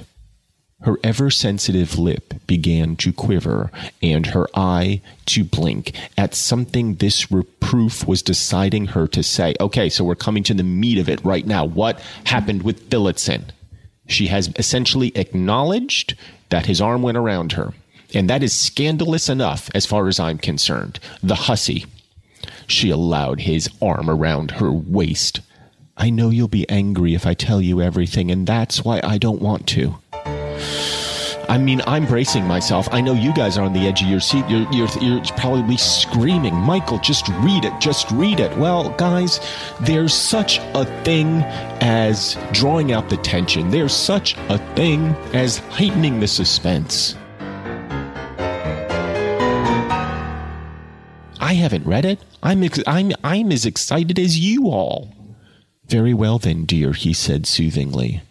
Her 0.82 1.00
ever 1.04 1.32
sensitive 1.32 1.98
lip 1.98 2.36
began 2.46 2.96
to 2.98 3.12
quiver, 3.12 3.72
and 4.02 4.28
her 4.28 4.48
eye 4.54 5.02
to 5.26 5.44
blink 5.44 5.94
at 6.16 6.36
something 6.36 6.96
this 6.96 7.32
reproof 7.32 8.08
was 8.08 8.22
deciding 8.22 8.88
her 8.88 9.08
to 9.08 9.24
say. 9.24 9.56
Okay, 9.60 9.90
so 9.90 10.04
we're 10.04 10.16
coming 10.16 10.44
to 10.44 10.54
the 10.54 10.64
meat 10.64 11.00
of 11.00 11.10
it 11.10 11.24
right 11.26 11.48
now. 11.48 11.66
What 11.66 12.00
happened 12.26 12.62
with 12.62 12.92
Phillotson? 12.92 13.52
She 14.08 14.28
has 14.28 14.52
essentially 14.56 15.12
acknowledged 15.18 16.16
that 16.50 16.68
his 16.68 16.80
arm 16.80 17.02
went 17.02 17.18
around 17.18 17.54
her. 17.54 17.74
And 18.14 18.30
that 18.30 18.44
is 18.44 18.54
scandalous 18.54 19.30
enough 19.30 19.70
as 19.76 19.86
far 19.86 20.08
as 20.08 20.20
I'm 20.20 20.38
concerned. 20.38 21.00
The 21.22 21.36
hussy. 21.36 21.86
She 22.68 22.90
allowed 22.90 23.42
his 23.42 23.70
arm 23.82 24.10
around 24.10 24.52
her 24.52 24.72
waist. 24.72 25.42
I 25.98 26.10
know 26.10 26.30
you'll 26.30 26.48
be 26.48 26.70
angry 26.70 27.16
if 27.16 27.26
I 27.26 27.34
tell 27.34 27.62
you 27.62 27.82
everything, 27.82 28.30
and 28.30 28.46
that's 28.46 28.86
why 28.86 29.02
I 29.04 29.18
don't 29.18 29.42
want 29.42 29.68
to. 29.70 29.96
I 31.50 31.58
mean, 31.58 31.82
I'm 31.88 32.06
bracing 32.06 32.46
myself. 32.46 32.90
I 32.92 33.00
know 33.00 33.14
you 33.14 33.34
guys 33.34 33.58
are 33.58 33.64
on 33.64 33.72
the 33.72 33.88
edge 33.88 34.02
of 34.02 34.10
your 34.10 34.20
seat. 34.20 34.44
You're, 34.50 34.70
you're, 34.72 34.90
you're 35.00 35.24
probably 35.38 35.78
screaming, 35.78 36.54
Michael, 36.54 37.00
just 37.00 37.28
read 37.30 37.64
it, 37.64 37.74
just 37.80 38.12
read 38.12 38.42
it. 38.42 38.56
Well, 38.58 38.90
guys, 38.98 39.40
there's 39.80 40.14
such 40.14 40.60
a 40.76 40.86
thing 41.04 41.44
as 41.80 42.38
drawing 42.52 42.92
out 42.92 43.10
the 43.10 43.18
tension, 43.18 43.70
there's 43.70 43.94
such 43.94 44.36
a 44.50 44.58
thing 44.76 45.16
as 45.34 45.60
heightening 45.60 46.20
the 46.20 46.28
suspense. 46.28 47.16
I 51.48 51.54
haven't 51.54 51.88
read 51.88 52.04
it. 52.04 52.20
I'm, 52.44 52.62
ex- 52.62 52.84
I'm, 52.86 53.14
I'm 53.24 53.54
as 53.54 53.66
excited 53.66 54.20
as 54.20 54.38
you 54.38 54.68
all. 54.68 55.14
Very 55.86 56.14
well, 56.14 56.40
then, 56.40 56.66
dear, 56.66 56.92
he 56.92 57.14
said 57.14 57.48
soothingly. 57.48 58.22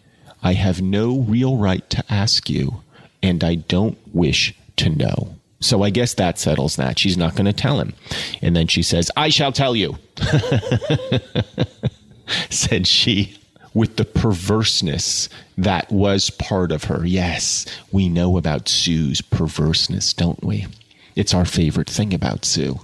I 0.43 0.53
have 0.53 0.83
no 0.83 1.21
real 1.21 1.57
right 1.57 1.89
to 1.89 2.03
ask 2.13 2.47
you, 2.47 2.83
and 3.23 3.43
I 3.43 3.55
don't 3.55 3.97
wish 4.13 4.53
to 4.75 4.91
know. 4.91 5.33
So 5.59 5.81
I 5.81 5.89
guess 5.89 6.13
that 6.13 6.37
settles 6.37 6.75
that. 6.75 6.99
She's 6.99 7.17
not 7.17 7.33
going 7.33 7.47
to 7.47 7.53
tell 7.53 7.79
him. 7.79 7.95
And 8.43 8.55
then 8.55 8.67
she 8.67 8.83
says, 8.83 9.09
I 9.17 9.29
shall 9.29 9.51
tell 9.51 9.75
you, 9.75 9.97
said 12.51 12.85
she 12.85 13.35
with 13.73 13.95
the 13.95 14.05
perverseness 14.05 15.27
that 15.57 15.91
was 15.91 16.29
part 16.29 16.71
of 16.71 16.83
her. 16.83 17.03
Yes, 17.03 17.65
we 17.91 18.09
know 18.09 18.37
about 18.37 18.69
Sue's 18.69 19.21
perverseness, 19.21 20.13
don't 20.13 20.43
we? 20.43 20.67
It's 21.15 21.33
our 21.33 21.45
favorite 21.45 21.89
thing 21.89 22.13
about 22.13 22.45
Sue 22.45 22.79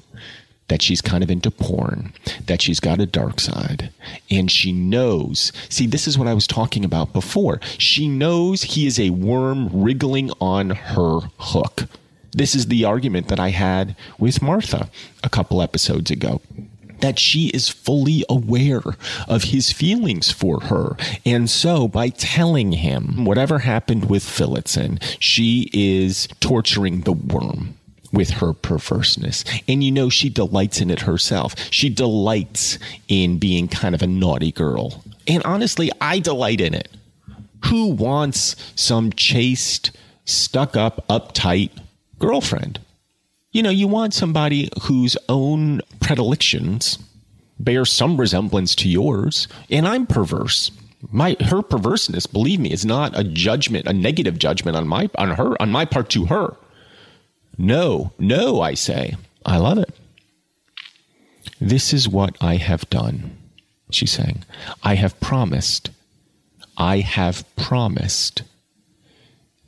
that 0.68 0.82
she's 0.82 1.02
kind 1.02 1.24
of 1.24 1.32
into 1.32 1.52
porn, 1.52 2.14
that 2.46 2.62
she's 2.62 2.80
got 2.80 3.02
a 3.02 3.06
dark 3.06 3.40
side, 3.40 3.92
and 4.30 4.50
she 4.50 4.72
knows. 4.72 5.52
See, 5.70 5.88
this 5.88 6.08
is 6.08 6.18
what 6.18 6.28
I 6.28 6.34
was 6.34 6.48
talking 6.48 6.86
about 6.86 7.14
before. 7.14 7.60
She 7.78 8.08
knows 8.08 8.64
he 8.64 8.88
is 8.88 9.00
a 9.00 9.12
worm 9.12 9.70
wriggling 9.72 10.32
on 10.40 10.72
her 10.72 11.20
hook. 11.38 11.88
This 12.32 12.56
is 12.56 12.68
the 12.68 12.86
argument 12.86 13.28
that 13.28 13.40
I 13.40 13.50
had 13.50 13.96
with 14.18 14.42
Martha 14.42 14.90
a 15.24 15.30
couple 15.30 15.62
episodes 15.62 16.10
ago 16.10 16.42
that 17.04 17.20
she 17.20 17.50
is 17.50 17.68
fully 17.68 18.24
aware 18.30 18.82
of 19.28 19.44
his 19.44 19.74
feelings 19.74 20.32
for 20.32 20.62
her. 20.62 20.96
And 21.26 21.50
so 21.50 21.90
by 21.90 22.08
telling 22.08 22.72
him 22.72 23.26
whatever 23.26 23.60
happened 23.60 24.10
with 24.10 24.24
Phillotson, 24.24 25.00
she 25.20 25.70
is 25.74 26.30
torturing 26.40 27.02
the 27.02 27.12
worm 27.12 27.76
with 28.14 28.30
her 28.30 28.54
perverseness. 28.54 29.44
And 29.68 29.84
you 29.84 29.92
know, 29.92 30.08
she 30.08 30.30
delights 30.30 30.80
in 30.80 30.90
it 30.90 31.02
herself. 31.02 31.56
She 31.72 31.90
delights 31.90 32.80
in 33.08 33.40
being 33.40 33.68
kind 33.68 33.94
of 33.94 34.02
a 34.02 34.08
naughty 34.08 34.52
girl. 34.52 35.04
And 35.28 35.44
honestly, 35.44 35.92
I 36.00 36.20
delight 36.20 36.62
in 36.62 36.74
it. 36.74 36.90
Who 37.66 37.88
wants 37.88 38.56
some 38.76 39.12
chaste, 39.14 39.92
stuck 40.26 40.78
up, 40.78 41.06
uptight 41.08 41.72
girlfriend? 42.20 42.80
You 43.52 43.64
know, 43.64 43.70
you 43.70 43.88
want 43.88 44.14
somebody 44.14 44.70
whose 44.84 45.18
own 45.30 45.82
predilections 46.00 47.00
bear 47.60 47.86
some 47.86 48.20
resemblance 48.20 48.76
to 48.76 48.90
yours. 48.90 49.48
And 49.70 49.88
I'm 49.88 50.06
perverse. 50.06 50.72
My 51.12 51.36
her 51.42 51.62
perverseness, 51.62 52.32
believe 52.32 52.60
me, 52.60 52.72
is 52.72 52.86
not 52.86 53.18
a 53.18 53.24
judgment, 53.24 53.88
a 53.88 53.94
negative 53.94 54.40
judgment 54.40 54.78
on 54.78 54.88
my 54.88 55.10
on 55.18 55.32
her 55.32 55.62
on 55.62 55.72
my 55.72 55.86
part 55.86 56.10
to 56.12 56.26
her. 56.26 56.56
No, 57.58 58.14
no, 58.18 58.62
I 58.62 58.74
say. 58.74 59.16
I 59.46 59.58
love 59.58 59.78
it. 59.78 59.94
This 61.60 61.94
is 61.94 62.10
what 62.10 62.36
I 62.42 62.56
have 62.58 62.90
done, 62.90 63.38
she 63.92 64.06
sang. 64.06 64.44
I 64.82 64.96
have 64.96 65.20
promised. 65.20 65.90
I 66.78 67.00
have 67.00 67.46
promised 67.56 68.44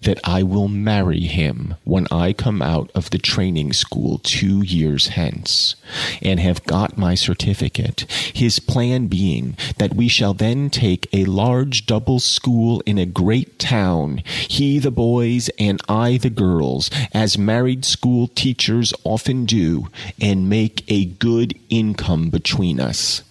that 0.05 0.19
I 0.23 0.43
will 0.43 0.67
marry 0.67 1.21
him 1.21 1.75
when 1.83 2.07
I 2.11 2.31
come 2.31 2.61
out 2.61 2.91
of 2.93 3.09
the 3.09 3.17
training 3.17 3.73
school 3.73 4.19
two 4.19 4.61
years 4.61 5.09
hence 5.09 5.75
and 6.21 6.39
have 6.39 6.63
got 6.65 6.97
my 6.97 7.15
certificate. 7.15 8.05
His 8.33 8.59
plan 8.59 9.07
being 9.07 9.57
that 9.77 9.95
we 9.95 10.07
shall 10.07 10.35
then 10.35 10.69
take 10.69 11.07
a 11.11 11.25
large 11.25 11.87
double 11.87 12.19
school 12.19 12.81
in 12.85 12.97
a 12.99 13.05
great 13.05 13.57
town, 13.57 14.21
he 14.47 14.77
the 14.77 14.91
boys 14.91 15.49
and 15.57 15.81
I 15.89 16.17
the 16.17 16.29
girls, 16.29 16.91
as 17.11 17.37
married 17.37 17.83
school 17.83 18.27
teachers 18.27 18.93
often 19.03 19.45
do, 19.45 19.87
and 20.21 20.49
make 20.49 20.83
a 20.87 21.05
good 21.05 21.57
income 21.69 22.29
between 22.29 22.79
us. 22.79 23.23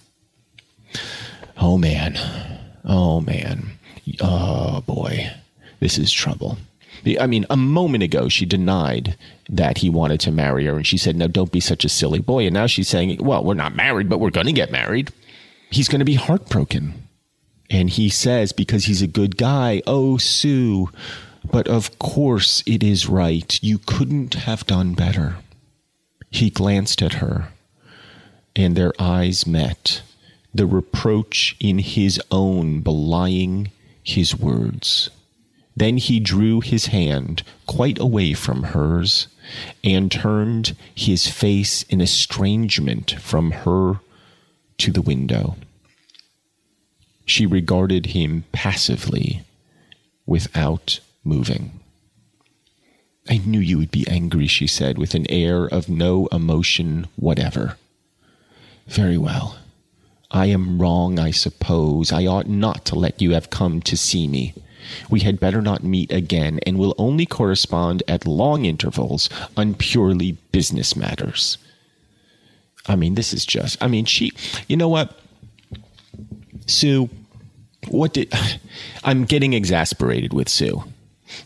Oh 1.57 1.77
man. 1.77 2.17
Oh 2.83 3.21
man. 3.21 3.71
Oh 4.19 4.81
boy 4.81 5.31
this 5.85 5.99
is 5.99 6.11
trouble. 6.11 6.57
I 7.19 7.27
mean, 7.27 7.45
a 7.51 7.55
moment 7.55 8.01
ago, 8.01 8.27
she 8.27 8.47
denied 8.47 9.15
that 9.47 9.77
he 9.77 9.87
wanted 9.91 10.19
to 10.21 10.31
marry 10.31 10.65
her, 10.65 10.75
and 10.75 10.87
she 10.87 10.97
said, 10.97 11.15
No, 11.15 11.27
don't 11.27 11.51
be 11.51 11.59
such 11.59 11.85
a 11.85 11.89
silly 11.89 12.17
boy. 12.17 12.45
And 12.47 12.55
now 12.55 12.65
she's 12.65 12.87
saying, 12.87 13.23
Well, 13.23 13.43
we're 13.43 13.53
not 13.53 13.75
married, 13.75 14.09
but 14.09 14.19
we're 14.19 14.31
going 14.31 14.47
to 14.47 14.51
get 14.51 14.71
married. 14.71 15.11
He's 15.69 15.87
going 15.87 15.99
to 15.99 16.05
be 16.05 16.15
heartbroken. 16.15 17.07
And 17.69 17.91
he 17.91 18.09
says, 18.09 18.51
Because 18.51 18.85
he's 18.85 19.03
a 19.03 19.07
good 19.07 19.37
guy, 19.37 19.83
Oh, 19.85 20.17
Sue, 20.17 20.89
but 21.51 21.67
of 21.67 21.99
course 21.99 22.63
it 22.65 22.81
is 22.81 23.07
right. 23.07 23.59
You 23.61 23.77
couldn't 23.77 24.33
have 24.33 24.65
done 24.65 24.95
better. 24.95 25.35
He 26.31 26.49
glanced 26.49 27.03
at 27.03 27.13
her, 27.21 27.49
and 28.55 28.75
their 28.75 28.93
eyes 28.97 29.45
met, 29.45 30.01
the 30.51 30.65
reproach 30.65 31.55
in 31.59 31.77
his 31.77 32.19
own 32.31 32.81
belying 32.81 33.69
his 34.01 34.35
words. 34.35 35.11
Then 35.75 35.97
he 35.97 36.19
drew 36.19 36.61
his 36.61 36.87
hand 36.87 37.43
quite 37.65 37.99
away 37.99 38.33
from 38.33 38.63
hers 38.63 39.27
and 39.83 40.11
turned 40.11 40.75
his 40.93 41.27
face 41.27 41.83
in 41.83 42.01
estrangement 42.01 43.15
from 43.19 43.51
her 43.51 43.99
to 44.77 44.91
the 44.91 45.01
window. 45.01 45.57
She 47.25 47.45
regarded 47.45 48.07
him 48.07 48.45
passively 48.51 49.43
without 50.25 50.99
moving. 51.23 51.79
I 53.27 53.37
knew 53.37 53.59
you 53.59 53.79
would 53.79 53.91
be 53.91 54.07
angry, 54.07 54.47
she 54.47 54.67
said, 54.67 54.97
with 54.97 55.15
an 55.15 55.29
air 55.29 55.65
of 55.65 55.89
no 55.89 56.27
emotion 56.27 57.07
whatever. 57.15 57.77
Very 58.87 59.17
well. 59.17 59.57
I 60.29 60.47
am 60.47 60.79
wrong, 60.79 61.17
I 61.17 61.31
suppose. 61.31 62.11
I 62.11 62.27
ought 62.27 62.47
not 62.47 62.85
to 62.85 62.95
let 62.95 63.21
you 63.21 63.31
have 63.31 63.49
come 63.49 63.81
to 63.81 63.97
see 63.97 64.27
me. 64.27 64.53
We 65.09 65.21
had 65.21 65.39
better 65.39 65.61
not 65.61 65.83
meet 65.83 66.11
again, 66.11 66.59
and 66.65 66.77
will 66.77 66.95
only 66.97 67.25
correspond 67.25 68.03
at 68.07 68.27
long 68.27 68.65
intervals 68.65 69.29
on 69.55 69.75
purely 69.75 70.33
business 70.51 70.95
matters. 70.95 71.57
I 72.87 72.95
mean, 72.95 73.15
this 73.15 73.33
is 73.33 73.45
just, 73.45 73.81
I 73.81 73.87
mean, 73.87 74.05
she, 74.05 74.31
you 74.67 74.77
know 74.77 74.89
what? 74.89 75.19
Sue, 76.67 77.09
what 77.87 78.13
did, 78.13 78.33
I'm 79.03 79.25
getting 79.25 79.53
exasperated 79.53 80.33
with 80.33 80.49
Sue 80.49 80.83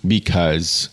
because 0.05 0.89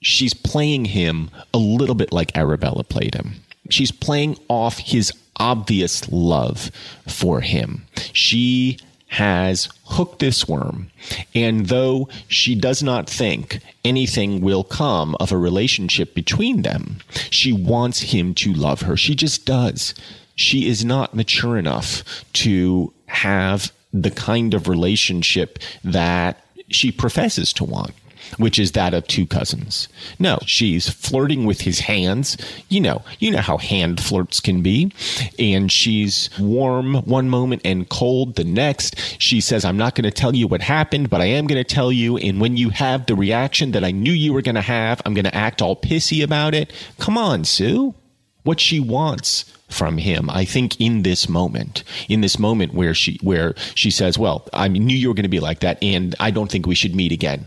she's 0.00 0.34
playing 0.34 0.86
him 0.86 1.30
a 1.54 1.58
little 1.58 1.94
bit 1.94 2.12
like 2.12 2.36
Arabella 2.36 2.84
played 2.84 3.14
him. 3.14 3.36
She's 3.70 3.90
playing 3.90 4.38
off 4.48 4.78
his 4.78 5.12
obvious 5.38 6.08
love 6.10 6.70
for 7.06 7.40
him. 7.40 7.86
She 8.12 8.78
has 9.08 9.68
hooked 9.84 10.18
this 10.18 10.48
worm. 10.48 10.90
And 11.34 11.66
though 11.66 12.08
she 12.28 12.54
does 12.54 12.82
not 12.82 13.08
think 13.08 13.60
anything 13.84 14.40
will 14.40 14.64
come 14.64 15.16
of 15.20 15.32
a 15.32 15.38
relationship 15.38 16.14
between 16.14 16.62
them, 16.62 16.98
she 17.30 17.52
wants 17.52 18.00
him 18.00 18.34
to 18.34 18.52
love 18.52 18.82
her. 18.82 18.96
She 18.96 19.14
just 19.14 19.46
does. 19.46 19.94
She 20.34 20.68
is 20.68 20.84
not 20.84 21.14
mature 21.14 21.56
enough 21.56 22.02
to 22.34 22.92
have 23.06 23.72
the 23.92 24.10
kind 24.10 24.52
of 24.54 24.68
relationship 24.68 25.58
that 25.84 26.42
she 26.68 26.90
professes 26.90 27.52
to 27.54 27.64
want 27.64 27.94
which 28.36 28.58
is 28.58 28.72
that 28.72 28.94
of 28.94 29.06
two 29.06 29.26
cousins. 29.26 29.88
No, 30.18 30.38
she's 30.46 30.88
flirting 30.88 31.46
with 31.46 31.62
his 31.62 31.80
hands. 31.80 32.36
You 32.68 32.80
know, 32.80 33.02
you 33.18 33.30
know 33.30 33.40
how 33.40 33.56
hand 33.56 34.02
flirts 34.02 34.40
can 34.40 34.62
be. 34.62 34.92
And 35.38 35.70
she's 35.70 36.30
warm 36.38 36.94
one 37.04 37.28
moment 37.28 37.62
and 37.64 37.88
cold 37.88 38.36
the 38.36 38.44
next. 38.44 38.96
She 39.20 39.40
says, 39.40 39.64
I'm 39.64 39.76
not 39.76 39.94
going 39.94 40.04
to 40.04 40.10
tell 40.10 40.34
you 40.34 40.46
what 40.46 40.62
happened, 40.62 41.10
but 41.10 41.20
I 41.20 41.26
am 41.26 41.46
going 41.46 41.62
to 41.62 41.74
tell 41.74 41.92
you. 41.92 42.16
And 42.16 42.40
when 42.40 42.56
you 42.56 42.70
have 42.70 43.06
the 43.06 43.14
reaction 43.14 43.72
that 43.72 43.84
I 43.84 43.90
knew 43.90 44.12
you 44.12 44.32
were 44.32 44.42
going 44.42 44.54
to 44.54 44.60
have, 44.60 45.00
I'm 45.04 45.14
going 45.14 45.24
to 45.24 45.34
act 45.34 45.62
all 45.62 45.76
pissy 45.76 46.22
about 46.22 46.54
it. 46.54 46.72
Come 46.98 47.16
on, 47.18 47.44
Sue. 47.44 47.94
What 48.42 48.60
she 48.60 48.78
wants 48.78 49.44
from 49.68 49.98
him. 49.98 50.30
I 50.30 50.44
think 50.44 50.80
in 50.80 51.02
this 51.02 51.28
moment, 51.28 51.82
in 52.08 52.20
this 52.20 52.38
moment 52.38 52.74
where 52.74 52.94
she 52.94 53.18
where 53.22 53.54
she 53.74 53.90
says, 53.90 54.18
"Well, 54.18 54.46
I 54.52 54.68
knew 54.68 54.96
you 54.96 55.08
were 55.08 55.14
going 55.14 55.24
to 55.24 55.28
be 55.28 55.40
like 55.40 55.60
that, 55.60 55.82
and 55.82 56.14
I 56.20 56.30
don't 56.30 56.50
think 56.50 56.66
we 56.66 56.74
should 56.74 56.94
meet 56.94 57.12
again." 57.12 57.46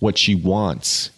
What 0.00 0.18
she 0.18 0.34
wants 0.34 1.10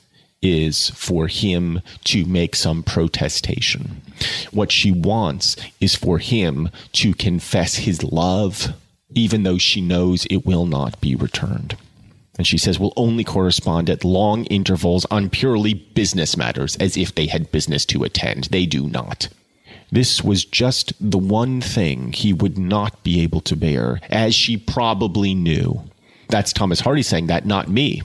is 0.43 0.91
for 0.91 1.29
him 1.29 1.81
to 2.05 2.25
make 2.25 2.57
some 2.57 2.83
protestation. 2.83 4.03
What 4.51 4.73
she 4.73 4.91
wants 4.91 5.57
is 5.81 5.95
for 5.95 6.19
him 6.19 6.69
to 6.95 7.15
confess 7.15 7.77
his 7.77 8.03
love, 8.03 8.75
even 9.15 9.45
though 9.45 9.59
she 9.59 9.81
knows 9.81 10.27
it 10.27 10.45
will 10.45 10.67
not 10.67 11.01
be 11.01 11.15
returned. 11.15 11.77
And 12.39 12.47
she 12.47 12.59
says, 12.59 12.81
will 12.81 12.95
only 12.97 13.25
correspond 13.25 13.89
at 13.89 14.05
long 14.05 14.47
intervals 14.47 15.05
on 15.11 15.31
purely 15.31 15.75
business 15.75 16.37
matters, 16.37 16.77
as 16.77 16.97
if 16.97 17.15
they 17.15 17.27
had 17.27 17.53
business 17.53 17.85
to 17.87 18.05
attend. 18.05 18.45
They 18.45 18.67
do 18.67 18.89
not. 18.89 19.29
This 19.93 20.25
was 20.25 20.45
just 20.45 20.95
the 20.99 21.19
one 21.19 21.61
thing 21.61 22.13
he 22.15 22.33
would 22.33 22.57
not 22.57 23.05
be 23.05 23.21
able 23.21 23.43
to 23.43 23.55
bear, 23.55 24.01
as 24.09 24.35
she 24.35 24.57
probably 24.57 25.35
knew. 25.35 25.83
That's 26.31 26.55
Thomas 26.55 26.81
Hardy 26.81 27.03
saying 27.03 27.27
that, 27.27 27.45
not 27.45 27.69
me. 27.69 28.03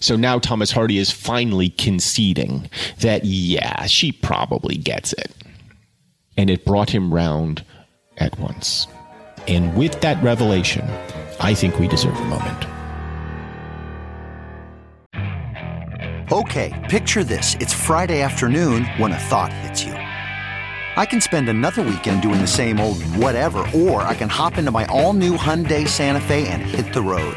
So 0.00 0.16
now 0.16 0.38
Thomas 0.38 0.70
Hardy 0.70 0.98
is 0.98 1.10
finally 1.10 1.70
conceding 1.70 2.68
that, 3.00 3.24
yeah, 3.24 3.86
she 3.86 4.12
probably 4.12 4.76
gets 4.76 5.12
it. 5.12 5.32
And 6.36 6.50
it 6.50 6.64
brought 6.64 6.90
him 6.90 7.12
round 7.12 7.64
at 8.18 8.38
once. 8.38 8.86
And 9.48 9.76
with 9.76 10.00
that 10.02 10.22
revelation, 10.22 10.86
I 11.40 11.54
think 11.54 11.78
we 11.78 11.88
deserve 11.88 12.18
a 12.18 12.24
moment. 12.24 12.66
Okay, 16.30 16.86
picture 16.90 17.24
this. 17.24 17.54
It's 17.54 17.72
Friday 17.72 18.20
afternoon 18.20 18.84
when 18.98 19.12
a 19.12 19.18
thought 19.18 19.50
hits 19.50 19.82
you. 19.82 19.92
I 19.92 21.06
can 21.06 21.20
spend 21.20 21.48
another 21.48 21.82
weekend 21.82 22.22
doing 22.22 22.40
the 22.40 22.46
same 22.46 22.80
old 22.80 23.02
whatever, 23.14 23.64
or 23.74 24.02
I 24.02 24.14
can 24.14 24.28
hop 24.28 24.58
into 24.58 24.70
my 24.70 24.84
all 24.86 25.12
new 25.14 25.36
Hyundai 25.36 25.88
Santa 25.88 26.20
Fe 26.20 26.46
and 26.48 26.60
hit 26.60 26.92
the 26.92 27.00
road. 27.00 27.36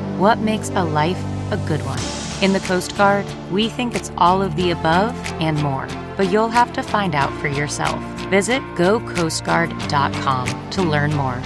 what 0.21 0.37
makes 0.37 0.69
a 0.69 0.83
life 0.83 1.17
a 1.49 1.57
good 1.67 1.81
one? 1.81 1.97
In 2.43 2.53
the 2.53 2.59
Coast 2.59 2.95
Guard, 2.95 3.25
we 3.51 3.69
think 3.69 3.95
it's 3.95 4.11
all 4.19 4.43
of 4.43 4.55
the 4.55 4.69
above 4.69 5.15
and 5.41 5.59
more, 5.63 5.87
but 6.15 6.31
you'll 6.31 6.47
have 6.47 6.71
to 6.73 6.83
find 6.83 7.15
out 7.15 7.33
for 7.41 7.47
yourself. 7.47 7.99
Visit 8.29 8.61
gocoastguard.com 8.75 10.69
to 10.69 10.83
learn 10.83 11.11
more. 11.15 11.41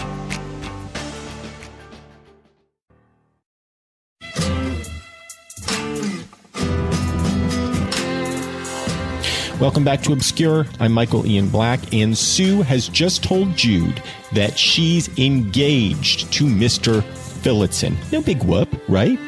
Welcome 9.58 9.86
back 9.86 10.02
to 10.02 10.12
Obscure. 10.12 10.66
I'm 10.82 10.92
Michael 10.92 11.26
Ian 11.26 11.48
Black, 11.48 11.94
and 11.94 12.16
Sue 12.16 12.62
has 12.64 12.90
just 12.90 13.24
told 13.24 13.56
Jude 13.56 14.04
that 14.34 14.60
she's 14.60 15.18
engaged 15.18 16.34
to 16.34 16.44
Mr. 16.44 17.06
Phillotson. 17.46 17.96
No 18.12 18.24
big 18.24 18.44
whoop, 18.44 18.68
right? 18.88 19.20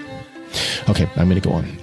Okay, 0.90 1.08
I'm 1.18 1.30
going 1.30 1.40
to 1.40 1.48
go 1.48 1.54
on. 1.54 1.78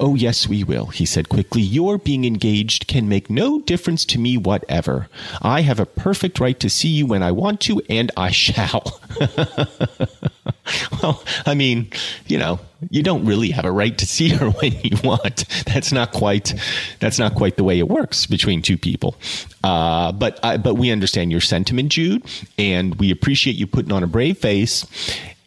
Oh, 0.00 0.14
yes, 0.14 0.48
we 0.48 0.64
will, 0.64 0.86
he 0.86 1.04
said 1.04 1.28
quickly. 1.28 1.60
Your 1.60 1.98
being 1.98 2.24
engaged 2.24 2.86
can 2.86 3.06
make 3.06 3.28
no 3.28 3.60
difference 3.60 4.06
to 4.06 4.18
me 4.18 4.38
whatever. 4.38 5.08
I 5.42 5.60
have 5.60 5.78
a 5.78 5.84
perfect 5.84 6.40
right 6.40 6.58
to 6.58 6.70
see 6.70 6.88
you 6.88 7.04
when 7.04 7.22
I 7.22 7.32
want 7.32 7.60
to, 7.62 7.82
and 7.90 8.10
I 8.16 8.30
shall. 8.30 8.98
well, 11.02 11.22
I 11.44 11.54
mean, 11.54 11.90
you 12.26 12.38
know, 12.38 12.58
you 12.88 13.02
don't 13.02 13.26
really 13.26 13.50
have 13.50 13.66
a 13.66 13.72
right 13.72 13.96
to 13.98 14.06
see 14.06 14.30
her 14.30 14.50
when 14.62 14.72
you 14.82 14.96
want. 15.04 15.44
That's 15.66 15.92
not 15.92 16.12
quite, 16.12 16.54
that's 16.98 17.18
not 17.18 17.34
quite 17.34 17.56
the 17.56 17.64
way 17.64 17.78
it 17.78 17.88
works 17.88 18.24
between 18.24 18.62
two 18.62 18.78
people. 18.78 19.16
Uh, 19.62 20.12
but, 20.12 20.40
uh, 20.42 20.56
but 20.56 20.76
we 20.76 20.90
understand 20.90 21.30
your 21.30 21.42
sentiment, 21.42 21.92
Jude, 21.92 22.24
and 22.56 22.94
we 22.94 23.10
appreciate 23.10 23.56
you 23.56 23.66
putting 23.66 23.92
on 23.92 24.02
a 24.02 24.06
brave 24.06 24.38
face 24.38 24.86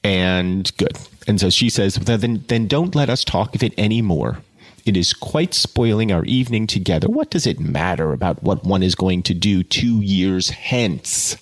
and 0.06 0.72
good. 0.78 0.98
And 1.28 1.40
so 1.40 1.50
she 1.50 1.70
says, 1.70 1.96
then, 1.96 2.44
then 2.48 2.68
don't 2.68 2.94
let 2.94 3.10
us 3.10 3.24
talk 3.24 3.56
of 3.56 3.64
it 3.64 3.74
anymore. 3.78 4.38
It 4.86 4.96
is 4.96 5.14
quite 5.14 5.56
spoiling 5.56 6.12
our 6.12 6.24
evening 6.26 6.68
together. 6.68 7.08
What 7.08 7.32
does 7.32 7.48
it 7.48 7.60
matter 7.60 8.14
about 8.14 8.44
what 8.44 8.64
one 8.64 8.84
is 8.84 8.94
going 8.94 9.24
to 9.24 9.34
do 9.34 9.64
two 9.64 10.02
years 10.02 10.52
hence? 10.52 11.38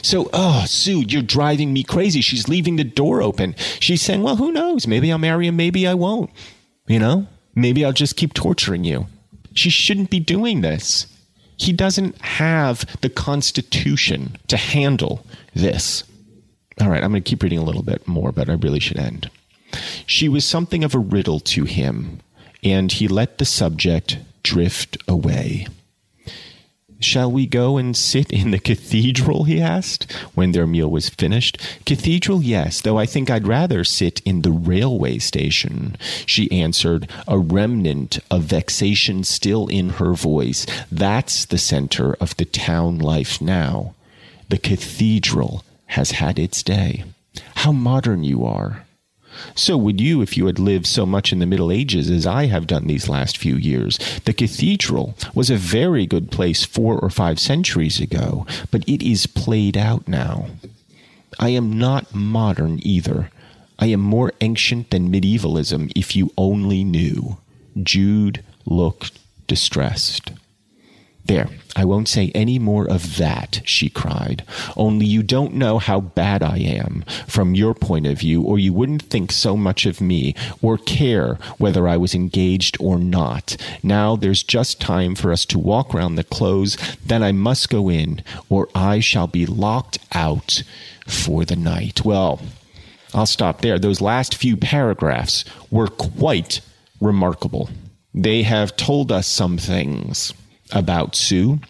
So, 0.00 0.30
oh, 0.32 0.64
Sue, 0.66 1.02
you're 1.02 1.20
driving 1.20 1.74
me 1.74 1.82
crazy. 1.82 2.22
She's 2.22 2.48
leaving 2.48 2.76
the 2.76 2.84
door 2.84 3.20
open. 3.20 3.54
She's 3.80 4.00
saying, 4.00 4.22
well, 4.22 4.36
who 4.36 4.50
knows? 4.50 4.86
Maybe 4.86 5.12
I'll 5.12 5.18
marry 5.18 5.46
him. 5.46 5.56
Maybe 5.56 5.86
I 5.86 5.92
won't. 5.92 6.30
You 6.86 6.98
know, 6.98 7.26
maybe 7.54 7.84
I'll 7.84 7.92
just 7.92 8.16
keep 8.16 8.32
torturing 8.32 8.84
you. 8.84 9.08
She 9.52 9.68
shouldn't 9.68 10.08
be 10.08 10.20
doing 10.20 10.62
this. 10.62 11.06
He 11.58 11.74
doesn't 11.74 12.18
have 12.22 12.86
the 13.02 13.10
constitution 13.10 14.38
to 14.48 14.56
handle 14.56 15.26
this. 15.54 16.02
All 16.80 16.90
right, 16.90 17.02
I'm 17.02 17.10
going 17.10 17.22
to 17.22 17.28
keep 17.28 17.42
reading 17.42 17.58
a 17.58 17.64
little 17.64 17.82
bit 17.82 18.06
more, 18.06 18.32
but 18.32 18.50
I 18.50 18.54
really 18.54 18.80
should 18.80 18.98
end. 18.98 19.30
She 20.06 20.28
was 20.28 20.44
something 20.44 20.84
of 20.84 20.94
a 20.94 20.98
riddle 20.98 21.40
to 21.40 21.64
him, 21.64 22.20
and 22.62 22.92
he 22.92 23.08
let 23.08 23.38
the 23.38 23.44
subject 23.44 24.18
drift 24.42 24.98
away. 25.08 25.66
Shall 26.98 27.30
we 27.30 27.46
go 27.46 27.76
and 27.76 27.94
sit 27.94 28.30
in 28.30 28.52
the 28.52 28.58
cathedral? 28.58 29.44
he 29.44 29.60
asked, 29.60 30.10
when 30.34 30.52
their 30.52 30.66
meal 30.66 30.90
was 30.90 31.10
finished. 31.10 31.58
Cathedral, 31.84 32.42
yes, 32.42 32.80
though 32.80 32.98
I 32.98 33.04
think 33.04 33.30
I'd 33.30 33.46
rather 33.46 33.84
sit 33.84 34.20
in 34.24 34.42
the 34.42 34.50
railway 34.50 35.18
station, 35.18 35.96
she 36.24 36.50
answered, 36.50 37.08
a 37.28 37.38
remnant 37.38 38.18
of 38.30 38.44
vexation 38.44 39.24
still 39.24 39.66
in 39.68 39.90
her 39.90 40.14
voice. 40.14 40.66
That's 40.90 41.44
the 41.44 41.58
center 41.58 42.14
of 42.14 42.36
the 42.36 42.46
town 42.46 42.98
life 42.98 43.40
now. 43.42 43.94
The 44.48 44.58
cathedral 44.58 45.64
has 45.86 46.12
had 46.12 46.38
its 46.38 46.62
day. 46.62 47.04
How 47.56 47.72
modern 47.72 48.24
you 48.24 48.44
are. 48.44 48.86
So 49.54 49.76
would 49.76 50.00
you 50.00 50.22
if 50.22 50.36
you 50.36 50.46
had 50.46 50.58
lived 50.58 50.86
so 50.86 51.04
much 51.04 51.32
in 51.32 51.38
the 51.38 51.46
Middle 51.46 51.70
Ages 51.70 52.10
as 52.10 52.26
I 52.26 52.46
have 52.46 52.66
done 52.66 52.86
these 52.86 53.08
last 53.08 53.36
few 53.36 53.56
years. 53.56 53.98
The 54.24 54.32
cathedral 54.32 55.14
was 55.34 55.50
a 55.50 55.56
very 55.56 56.06
good 56.06 56.30
place 56.30 56.64
four 56.64 56.98
or 56.98 57.10
five 57.10 57.38
centuries 57.38 58.00
ago, 58.00 58.46
but 58.70 58.88
it 58.88 59.02
is 59.02 59.26
played 59.26 59.76
out 59.76 60.08
now. 60.08 60.46
I 61.38 61.50
am 61.50 61.78
not 61.78 62.14
modern 62.14 62.80
either. 62.82 63.30
I 63.78 63.86
am 63.86 64.00
more 64.00 64.32
ancient 64.40 64.90
than 64.90 65.10
medievalism 65.10 65.90
if 65.94 66.16
you 66.16 66.32
only 66.38 66.82
knew. 66.82 67.36
Jude 67.82 68.42
looked 68.64 69.18
distressed. 69.46 70.32
There, 71.26 71.48
I 71.74 71.84
won't 71.84 72.06
say 72.06 72.30
any 72.36 72.60
more 72.60 72.88
of 72.88 73.16
that, 73.16 73.60
she 73.64 73.88
cried. 73.88 74.44
Only 74.76 75.06
you 75.06 75.24
don't 75.24 75.54
know 75.54 75.78
how 75.78 76.00
bad 76.00 76.40
I 76.40 76.58
am 76.58 77.04
from 77.26 77.56
your 77.56 77.74
point 77.74 78.06
of 78.06 78.20
view, 78.20 78.42
or 78.42 78.60
you 78.60 78.72
wouldn't 78.72 79.02
think 79.02 79.32
so 79.32 79.56
much 79.56 79.86
of 79.86 80.00
me, 80.00 80.36
or 80.62 80.78
care 80.78 81.36
whether 81.58 81.88
I 81.88 81.96
was 81.96 82.14
engaged 82.14 82.76
or 82.78 82.96
not. 82.96 83.56
Now 83.82 84.14
there's 84.14 84.44
just 84.44 84.80
time 84.80 85.16
for 85.16 85.32
us 85.32 85.44
to 85.46 85.58
walk 85.58 85.92
round 85.92 86.16
the 86.16 86.22
close, 86.22 86.76
then 87.04 87.24
I 87.24 87.32
must 87.32 87.70
go 87.70 87.90
in, 87.90 88.22
or 88.48 88.68
I 88.72 89.00
shall 89.00 89.26
be 89.26 89.46
locked 89.46 89.98
out 90.12 90.62
for 91.08 91.44
the 91.44 91.56
night. 91.56 92.04
Well, 92.04 92.40
I'll 93.12 93.26
stop 93.26 93.62
there. 93.62 93.80
Those 93.80 94.00
last 94.00 94.36
few 94.36 94.56
paragraphs 94.56 95.44
were 95.72 95.88
quite 95.88 96.60
remarkable. 97.00 97.68
They 98.14 98.44
have 98.44 98.76
told 98.76 99.10
us 99.10 99.26
some 99.26 99.58
things 99.58 100.32
about 100.72 101.14
Sue, 101.14 101.60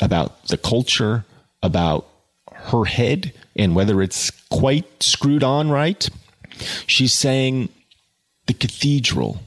about 0.00 0.48
the 0.48 0.56
culture, 0.56 1.24
about 1.62 2.06
her 2.52 2.84
head, 2.84 3.32
and 3.56 3.74
whether 3.74 4.02
it's 4.02 4.30
quite 4.50 5.02
screwed 5.02 5.42
on 5.42 5.70
right. 5.70 6.08
She's 6.86 7.12
saying 7.12 7.68
the 8.46 8.54
cathedral 8.54 9.42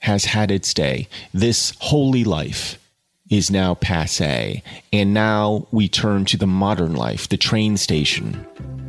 has 0.00 0.26
had 0.26 0.50
its 0.50 0.72
day. 0.74 1.08
This 1.32 1.74
holy 1.80 2.24
life 2.24 2.78
is 3.30 3.50
now 3.50 3.74
passe. 3.74 4.62
And 4.92 5.14
now 5.14 5.66
we 5.70 5.88
turn 5.88 6.24
to 6.26 6.36
the 6.36 6.46
modern 6.46 6.94
life, 6.94 7.28
the 7.28 7.36
train 7.36 7.76
station, 7.76 8.46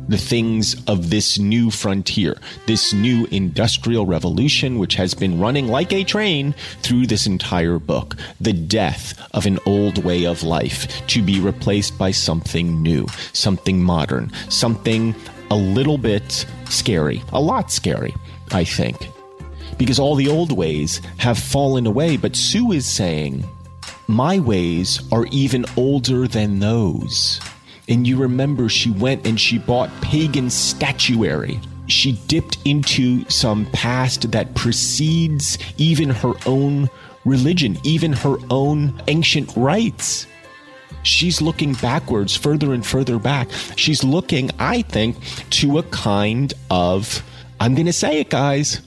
the 0.08 0.18
things 0.18 0.82
of 0.86 1.10
this 1.10 1.38
new 1.38 1.70
frontier, 1.70 2.36
this 2.66 2.92
new 2.92 3.26
industrial 3.30 4.06
revolution, 4.06 4.78
which 4.78 4.94
has 4.94 5.14
been 5.14 5.38
running 5.38 5.68
like 5.68 5.92
a 5.92 6.04
train 6.04 6.54
through 6.82 7.06
this 7.06 7.26
entire 7.26 7.78
book. 7.78 8.16
The 8.40 8.52
death 8.54 9.20
of 9.34 9.46
an 9.46 9.58
old 9.66 10.02
way 10.04 10.24
of 10.24 10.42
life 10.42 11.06
to 11.08 11.22
be 11.22 11.40
replaced 11.40 11.98
by 11.98 12.10
something 12.10 12.82
new, 12.82 13.06
something 13.32 13.82
modern, 13.82 14.32
something 14.48 15.14
a 15.50 15.56
little 15.56 15.98
bit 15.98 16.46
scary, 16.66 17.22
a 17.32 17.40
lot 17.40 17.70
scary, 17.70 18.14
I 18.52 18.64
think. 18.64 18.96
Because 19.76 19.98
all 19.98 20.14
the 20.14 20.28
old 20.28 20.52
ways 20.52 21.00
have 21.18 21.38
fallen 21.38 21.86
away, 21.86 22.16
but 22.16 22.34
Sue 22.34 22.72
is 22.72 22.86
saying, 22.86 23.44
my 24.08 24.38
ways 24.38 25.00
are 25.12 25.26
even 25.30 25.66
older 25.76 26.26
than 26.26 26.58
those. 26.58 27.40
And 27.88 28.06
you 28.06 28.16
remember 28.16 28.68
she 28.68 28.90
went 28.90 29.26
and 29.26 29.38
she 29.38 29.58
bought 29.58 29.90
pagan 30.00 30.50
statuary. 30.50 31.60
She 31.86 32.12
dipped 32.26 32.58
into 32.64 33.28
some 33.30 33.66
past 33.66 34.32
that 34.32 34.54
precedes 34.54 35.58
even 35.76 36.10
her 36.10 36.32
own 36.46 36.90
religion, 37.24 37.78
even 37.82 38.12
her 38.14 38.36
own 38.50 39.00
ancient 39.08 39.54
rites. 39.56 40.26
She's 41.02 41.40
looking 41.40 41.74
backwards, 41.74 42.34
further 42.34 42.72
and 42.72 42.84
further 42.84 43.18
back. 43.18 43.48
She's 43.76 44.02
looking, 44.02 44.50
I 44.58 44.82
think, 44.82 45.16
to 45.50 45.78
a 45.78 45.82
kind 45.84 46.52
of, 46.70 47.22
I'm 47.60 47.74
going 47.74 47.86
to 47.86 47.92
say 47.92 48.20
it, 48.20 48.30
guys, 48.30 48.80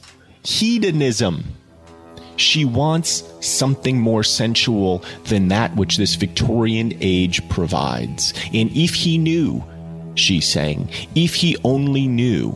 hedonism. 0.43 1.43
She 2.37 2.65
wants 2.65 3.23
something 3.39 3.99
more 3.99 4.23
sensual 4.23 5.03
than 5.25 5.49
that 5.49 5.75
which 5.75 5.97
this 5.97 6.15
Victorian 6.15 6.93
age 7.01 7.47
provides. 7.49 8.33
And 8.53 8.71
if 8.75 8.93
he 8.93 9.17
knew, 9.17 9.63
she's 10.15 10.47
saying, 10.47 10.89
if 11.15 11.35
he 11.35 11.57
only 11.63 12.07
knew 12.07 12.55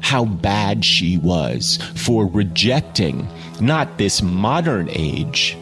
how 0.00 0.24
bad 0.24 0.84
she 0.84 1.18
was 1.18 1.78
for 1.94 2.26
rejecting 2.26 3.28
not 3.60 3.98
this 3.98 4.22
modern 4.22 4.88
age, 4.90 5.56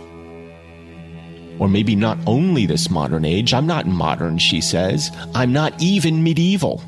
or 1.58 1.68
maybe 1.68 1.96
not 1.96 2.18
only 2.26 2.66
this 2.66 2.90
modern 2.90 3.24
age. 3.24 3.52
I'm 3.52 3.66
not 3.66 3.86
modern, 3.86 4.38
she 4.38 4.60
says. 4.60 5.10
I'm 5.34 5.52
not 5.52 5.74
even 5.82 6.22
medieval. 6.22 6.82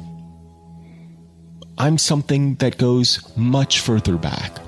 I'm 1.79 1.99
something 1.99 2.55
that 2.57 2.79
goes 2.79 3.37
much 3.37 3.81
further 3.81 4.17
back. 4.17 4.59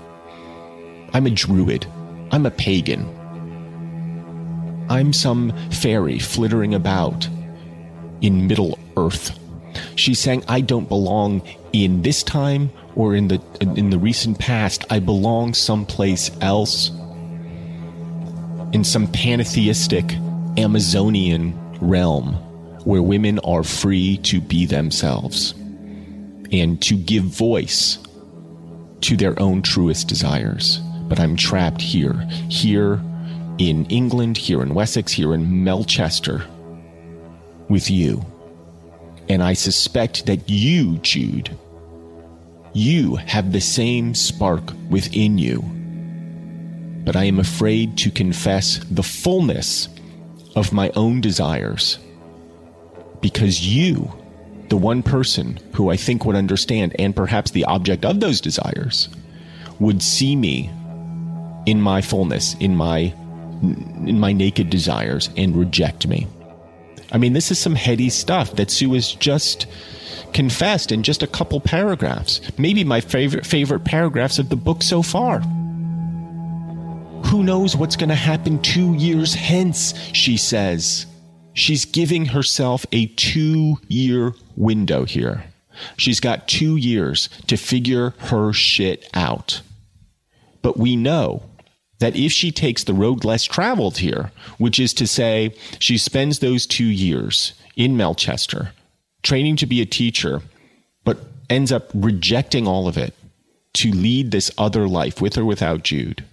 I'm 1.15 1.27
a 1.27 1.31
druid. 1.31 1.87
I'm 2.31 2.47
a 2.47 2.51
pagan. 2.51 3.07
I'm 4.89 5.13
some 5.13 5.53
fairy 5.71 6.19
flittering 6.19 6.75
about 6.75 7.29
in 8.23 8.47
Middle 8.47 8.79
Earth. 8.97 9.39
She's 9.97 10.19
saying 10.19 10.45
I 10.49 10.61
don't 10.61 10.89
belong 10.89 11.43
in 11.73 12.03
this 12.03 12.23
time 12.23 12.71
or 12.95 13.15
in 13.15 13.29
the 13.29 13.41
in 13.61 13.91
the 13.91 13.99
recent 13.99 14.39
past. 14.39 14.85
I 14.91 14.99
belong 15.01 15.55
someplace 15.55 16.31
else. 16.41 16.91
In 18.73 18.85
some 18.85 19.07
pantheistic 19.07 20.15
Amazonian 20.57 21.59
realm 21.81 22.35
where 22.85 23.03
women 23.03 23.39
are 23.41 23.63
free 23.63 24.17
to 24.19 24.41
be 24.41 24.65
themselves 24.65 25.53
and 26.51 26.81
to 26.83 26.97
give 26.97 27.25
voice 27.25 27.99
to 29.03 29.17
their 29.17 29.39
own 29.41 29.63
truest 29.63 30.09
desires 30.09 30.81
but 31.13 31.21
I'm 31.21 31.37
trapped 31.37 31.83
here, 31.83 32.27
here 32.49 32.99
in 33.59 33.85
England, 33.91 34.39
here 34.39 34.63
in 34.63 34.73
Wessex, 34.73 35.13
here 35.13 35.35
in 35.35 35.63
Melchester 35.63 36.47
with 37.69 37.91
you. 37.91 38.25
And 39.29 39.43
I 39.43 39.53
suspect 39.53 40.25
that 40.25 40.49
you, 40.49 40.97
Jude, 41.01 41.55
you 42.73 43.17
have 43.17 43.53
the 43.53 43.61
same 43.61 44.15
spark 44.15 44.73
within 44.89 45.37
you. 45.37 45.61
But 47.05 47.15
I 47.15 47.25
am 47.25 47.39
afraid 47.39 47.99
to 47.99 48.11
confess 48.11 48.79
the 48.91 49.03
fullness 49.03 49.91
of 50.57 50.73
my 50.73 50.89
own 50.97 51.21
desires 51.21 51.99
because 53.21 53.61
you, 53.61 54.11
the 54.71 54.79
one 54.79 55.03
person 55.03 55.61
who 55.75 55.91
I 55.91 55.97
think 55.99 56.25
would 56.25 56.37
understand 56.37 56.97
and 56.99 57.15
perhaps 57.15 57.51
the 57.51 57.67
object 57.67 58.07
of 58.07 58.21
those 58.21 58.41
desires, 58.41 59.11
would 59.79 60.03
see 60.03 60.35
me 60.37 60.71
in 61.67 61.81
my 61.81 62.01
fullness, 62.01 62.55
in 62.55 62.77
my 62.77 63.13
in 63.63 64.19
my 64.19 64.33
naked 64.33 64.71
desires 64.71 65.31
and 65.37 65.57
reject 65.57 66.07
me. 66.07 66.27
I 67.13 67.19
mean, 67.19 67.33
this 67.33 67.51
is 67.51 67.59
some 67.59 67.75
heady 67.75 68.11
stuff 68.11 68.57
that 68.57 68.71
Sue 68.71 68.93
has 68.95 69.13
just 69.13 69.67
confessed 70.33 70.91
in 70.93 71.03
just 71.03 71.23
a 71.23 71.27
couple 71.27 71.61
paragraphs. 71.61 72.41
Maybe 72.59 72.85
my 72.85 73.01
favorite 73.01 73.47
favorite 73.47 73.85
paragraphs 73.85 74.39
of 74.39 74.49
the 74.49 74.57
book 74.57 74.83
so 74.83 75.03
far. 75.03 75.41
Who 77.27 77.43
knows 77.45 77.77
what's 77.77 77.97
going 77.97 78.09
to 78.09 78.15
happen 78.15 78.61
2 78.63 78.95
years 78.95 79.35
hence, 79.35 79.95
she 80.13 80.37
says. 80.37 81.07
She's 81.55 81.85
giving 81.85 82.27
herself 82.27 82.85
a 82.93 83.07
2-year 83.09 84.33
window 84.57 85.05
here. 85.05 85.45
She's 85.97 86.19
got 86.19 86.49
2 86.49 86.77
years 86.77 87.29
to 87.47 87.57
figure 87.57 88.11
her 88.19 88.53
shit 88.53 89.09
out. 89.15 89.61
But 90.63 90.79
we 90.79 90.97
know 90.97 91.43
that 92.03 92.17
if 92.17 92.33
she 92.33 92.51
takes 92.51 92.83
the 92.85 92.93
road 92.95 93.25
less 93.25 93.45
traveled 93.45 93.99
here, 93.99 94.33
which 94.59 94.81
is 94.81 94.93
to 94.95 95.07
say, 95.07 95.55
she 95.79 95.97
spends 95.97 96.41
those 96.41 96.67
two 96.67 96.85
years 96.85 97.55
in 97.77 97.97
Melchester 97.97 98.73
training 99.23 99.55
to 99.57 99.67
be 99.67 99.81
a 99.81 99.87
teacher, 99.87 100.43
but 101.05 101.19
ends 101.49 101.71
up 101.71 101.91
rejecting 101.95 102.67
all 102.67 102.89
of 102.89 102.99
it 102.99 103.15
to 103.75 103.93
lead 103.93 104.33
this 104.33 104.51
other 104.59 104.89
life 104.89 105.21
with 105.21 105.39
or 105.39 105.45
without 105.45 105.85
Jude. 105.85 106.25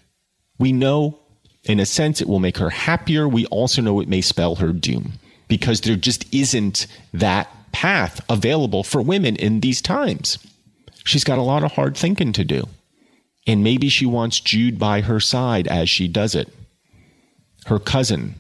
We 0.58 0.72
know, 0.72 1.20
in 1.64 1.80
a 1.80 1.86
sense, 1.86 2.20
it 2.20 2.28
will 2.28 2.40
make 2.40 2.58
her 2.58 2.72
happier. 2.72 3.28
We 3.28 3.46
also 3.46 3.82
know 3.84 4.00
it 4.00 4.10
may 4.10 4.22
spell 4.22 4.56
her 4.56 4.74
doom 4.74 5.14
because 5.48 5.82
there 5.82 5.96
just 5.96 6.34
isn't 6.34 6.88
that 7.14 7.48
path 7.72 8.20
available 8.28 8.84
for 8.84 9.02
women 9.04 9.36
in 9.36 9.60
these 9.60 9.82
times. 9.84 10.40
She's 11.06 11.24
got 11.24 11.38
a 11.38 11.44
lot 11.44 11.64
of 11.64 11.74
hard 11.74 11.96
thinking 11.96 12.34
to 12.34 12.44
do. 12.44 12.68
And 13.50 13.64
maybe 13.64 13.89
she 13.89 14.06
wants 14.06 14.39
Jude 14.39 14.78
by 14.78 15.02
her 15.02 15.20
side 15.20 15.68
as 15.68 15.89
she 15.89 16.08
does 16.08 16.36
it. 16.36 16.54
Her 17.66 17.80
cousin, 17.80 18.36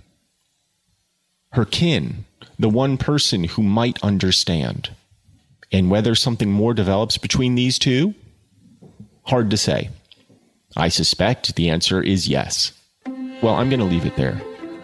her 1.53 1.65
kin, 1.65 2.25
the 2.59 2.69
one 2.69 2.95
person 2.95 3.45
who 3.45 3.63
might 3.63 3.97
understand. 4.03 4.91
And 5.71 5.89
whether 5.89 6.13
something 6.13 6.51
more 6.51 6.75
develops 6.75 7.17
between 7.17 7.55
these 7.55 7.79
two, 7.79 8.13
hard 9.23 9.49
to 9.49 9.57
say. 9.57 9.89
I 10.77 10.89
suspect 10.89 11.55
the 11.55 11.71
answer 11.71 12.03
is 12.03 12.27
yes. 12.27 12.71
Well, 13.41 13.55
I'm 13.55 13.69
going 13.69 13.79
to 13.79 13.85
leave 13.85 14.05
it 14.05 14.15
there. 14.15 14.39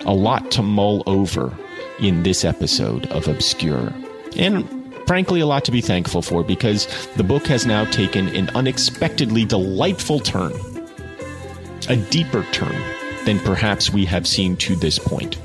A 0.08 0.14
lot 0.16 0.50
to 0.54 0.64
mull 0.64 1.04
over 1.06 1.56
in 2.00 2.24
this 2.24 2.44
episode 2.44 3.06
of 3.12 3.28
Obscure. 3.28 3.94
And 4.36 4.68
frankly, 5.06 5.40
a 5.40 5.46
lot 5.46 5.66
to 5.66 5.72
be 5.72 5.82
thankful 5.82 6.22
for 6.22 6.44
because 6.44 6.88
the 7.16 7.24
book 7.24 7.48
has 7.48 7.66
now 7.66 7.86
taken 7.86 8.28
an 8.30 8.50
unexpectedly 8.56 9.46
delightful 9.46 10.20
turn, 10.20 10.54
a 11.90 11.96
deeper 11.96 12.44
turn 12.52 12.76
than 13.26 13.40
perhaps 13.40 13.92
we 13.92 14.06
have 14.06 14.28
seen 14.28 14.56
to 14.58 14.76
this 14.76 15.00
point. 15.00 15.38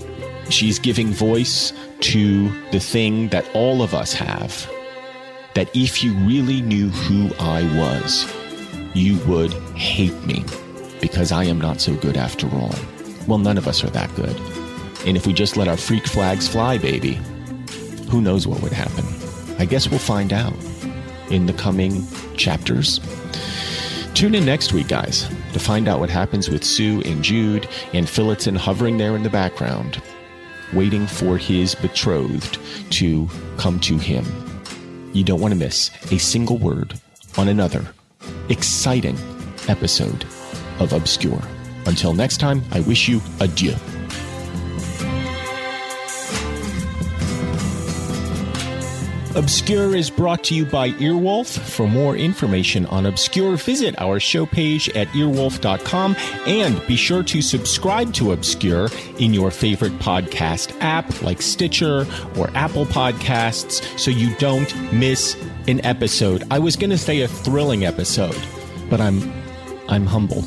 She's 0.49 0.79
giving 0.79 1.09
voice 1.09 1.73
to 2.01 2.49
the 2.71 2.81
thing 2.81 3.29
that 3.29 3.49
all 3.55 3.83
of 3.83 3.95
us 3.95 4.13
have 4.15 4.69
that 5.55 5.75
if 5.75 6.03
you 6.03 6.13
really 6.15 6.61
knew 6.63 6.89
who 6.89 7.35
I 7.39 7.63
was, 7.77 8.33
you 8.95 9.19
would 9.27 9.53
hate 9.77 10.19
me 10.25 10.45
because 11.01 11.33
I 11.33 11.45
am 11.45 11.61
not 11.61 11.81
so 11.81 11.95
good 11.97 12.17
after 12.17 12.49
all. 12.51 12.75
Well, 13.27 13.39
none 13.39 13.59
of 13.59 13.69
us 13.69 13.83
are 13.85 13.91
that 13.91 14.15
good. 14.15 14.37
And 15.07 15.17
if 15.17 15.27
we 15.27 15.33
just 15.33 15.57
let 15.57 15.69
our 15.69 15.77
freak 15.77 16.07
flags 16.07 16.47
fly, 16.47 16.79
baby, 16.79 17.15
who 18.11 18.21
knows 18.21 18.47
what 18.47 18.63
would 18.63 18.73
happen? 18.73 19.05
I 19.61 19.67
guess 19.67 19.91
we'll 19.91 19.99
find 19.99 20.33
out 20.33 20.55
in 21.29 21.45
the 21.45 21.53
coming 21.53 22.07
chapters. 22.35 22.99
Tune 24.15 24.35
in 24.35 24.47
next 24.47 24.73
week, 24.73 24.89
guys, 24.89 25.29
to 25.53 25.59
find 25.59 25.87
out 25.87 26.01
what 26.01 26.09
happens 26.09 26.49
with 26.49 26.65
Sue 26.65 27.03
and 27.05 27.23
Jude 27.23 27.69
and 27.93 28.09
Phillotson 28.09 28.57
hovering 28.57 28.97
there 28.97 29.15
in 29.15 29.23
the 29.23 29.29
background, 29.29 30.03
waiting 30.73 31.07
for 31.07 31.37
his 31.37 31.75
betrothed 31.75 32.59
to 32.93 33.29
come 33.59 33.79
to 33.81 33.99
him. 33.99 34.25
You 35.13 35.25
don't 35.25 35.43
want 35.43 35.53
to 35.53 35.61
miss 35.61 35.91
a 36.11 36.17
single 36.17 36.57
word 36.57 36.99
on 37.37 37.49
another 37.49 37.87
exciting 38.49 39.19
episode 39.69 40.25
of 40.79 40.95
Obscure. 40.95 41.43
Until 41.85 42.15
next 42.15 42.39
time, 42.39 42.65
I 42.73 42.81
wish 42.81 43.09
you 43.09 43.21
adieu. 43.41 43.75
Obscure 49.37 49.95
is 49.95 50.11
brought 50.11 50.43
to 50.45 50.57
you 50.57 50.66
by 50.66 50.91
Earwolf. 50.91 51.57
For 51.57 51.87
more 51.87 52.16
information 52.16 52.85
on 52.87 53.07
Obscure, 53.07 53.57
visit 53.57 53.95
our 54.01 54.18
show 54.18 54.45
page 54.45 54.89
at 54.91 55.07
earwolf.com 55.09 56.16
and 56.49 56.85
be 56.89 56.97
sure 56.97 57.22
to 57.22 57.41
subscribe 57.41 58.12
to 58.14 58.33
Obscure 58.33 58.89
in 59.20 59.33
your 59.33 59.53
favorite 59.53 59.93
podcast 60.01 60.76
app 60.81 61.22
like 61.22 61.41
Stitcher 61.41 62.09
or 62.37 62.51
Apple 62.57 62.87
Podcasts 62.87 63.83
so 63.99 64.11
you 64.11 64.35
don't 64.37 64.74
miss 64.93 65.37
an 65.68 65.85
episode. 65.85 66.43
I 66.51 66.59
was 66.59 66.74
going 66.74 66.91
to 66.91 66.99
say 66.99 67.20
a 67.20 67.28
thrilling 67.28 67.85
episode, 67.85 68.37
but 68.89 69.01
I'm 69.01 69.33
I'm 69.89 70.07
humble. 70.07 70.45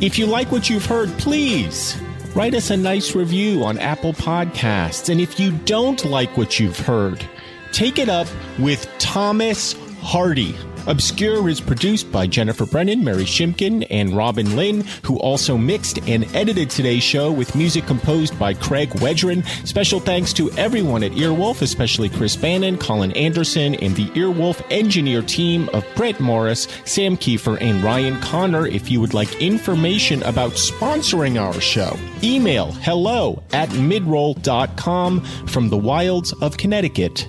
If 0.00 0.18
you 0.18 0.26
like 0.26 0.50
what 0.50 0.68
you've 0.68 0.86
heard, 0.86 1.08
please 1.18 1.96
write 2.34 2.54
us 2.54 2.70
a 2.70 2.76
nice 2.76 3.14
review 3.14 3.62
on 3.62 3.78
Apple 3.78 4.12
Podcasts. 4.12 5.08
And 5.08 5.20
if 5.20 5.38
you 5.38 5.52
don't 5.52 6.04
like 6.04 6.36
what 6.36 6.58
you've 6.58 6.78
heard, 6.80 7.24
Take 7.72 7.98
It 7.98 8.08
Up 8.08 8.28
with 8.58 8.86
Thomas 8.98 9.74
Hardy. 10.00 10.54
Obscure 10.86 11.48
is 11.48 11.60
produced 11.60 12.10
by 12.10 12.26
Jennifer 12.26 12.66
Brennan, 12.66 13.04
Mary 13.04 13.22
Shimkin, 13.24 13.86
and 13.88 14.16
Robin 14.16 14.56
Lynn, 14.56 14.84
who 15.04 15.16
also 15.20 15.56
mixed 15.56 15.98
and 16.08 16.24
edited 16.34 16.70
today's 16.70 17.04
show 17.04 17.30
with 17.30 17.54
music 17.54 17.86
composed 17.86 18.36
by 18.38 18.52
Craig 18.52 18.90
Wedren. 18.96 19.46
Special 19.66 20.00
thanks 20.00 20.32
to 20.32 20.50
everyone 20.52 21.04
at 21.04 21.12
Earwolf, 21.12 21.62
especially 21.62 22.08
Chris 22.08 22.34
Bannon, 22.34 22.78
Colin 22.78 23.12
Anderson, 23.12 23.76
and 23.76 23.94
the 23.94 24.08
Earwolf 24.08 24.60
engineer 24.70 25.22
team 25.22 25.68
of 25.72 25.84
Brett 25.94 26.18
Morris, 26.18 26.66
Sam 26.84 27.16
Kiefer, 27.16 27.58
and 27.60 27.82
Ryan 27.84 28.20
Connor. 28.20 28.66
If 28.66 28.90
you 28.90 29.00
would 29.00 29.14
like 29.14 29.40
information 29.40 30.22
about 30.24 30.52
sponsoring 30.52 31.40
our 31.40 31.60
show, 31.60 31.96
email 32.24 32.72
hello 32.72 33.40
at 33.52 33.68
midroll.com 33.70 35.20
from 35.20 35.68
the 35.68 35.78
wilds 35.78 36.32
of 36.34 36.56
Connecticut. 36.56 37.28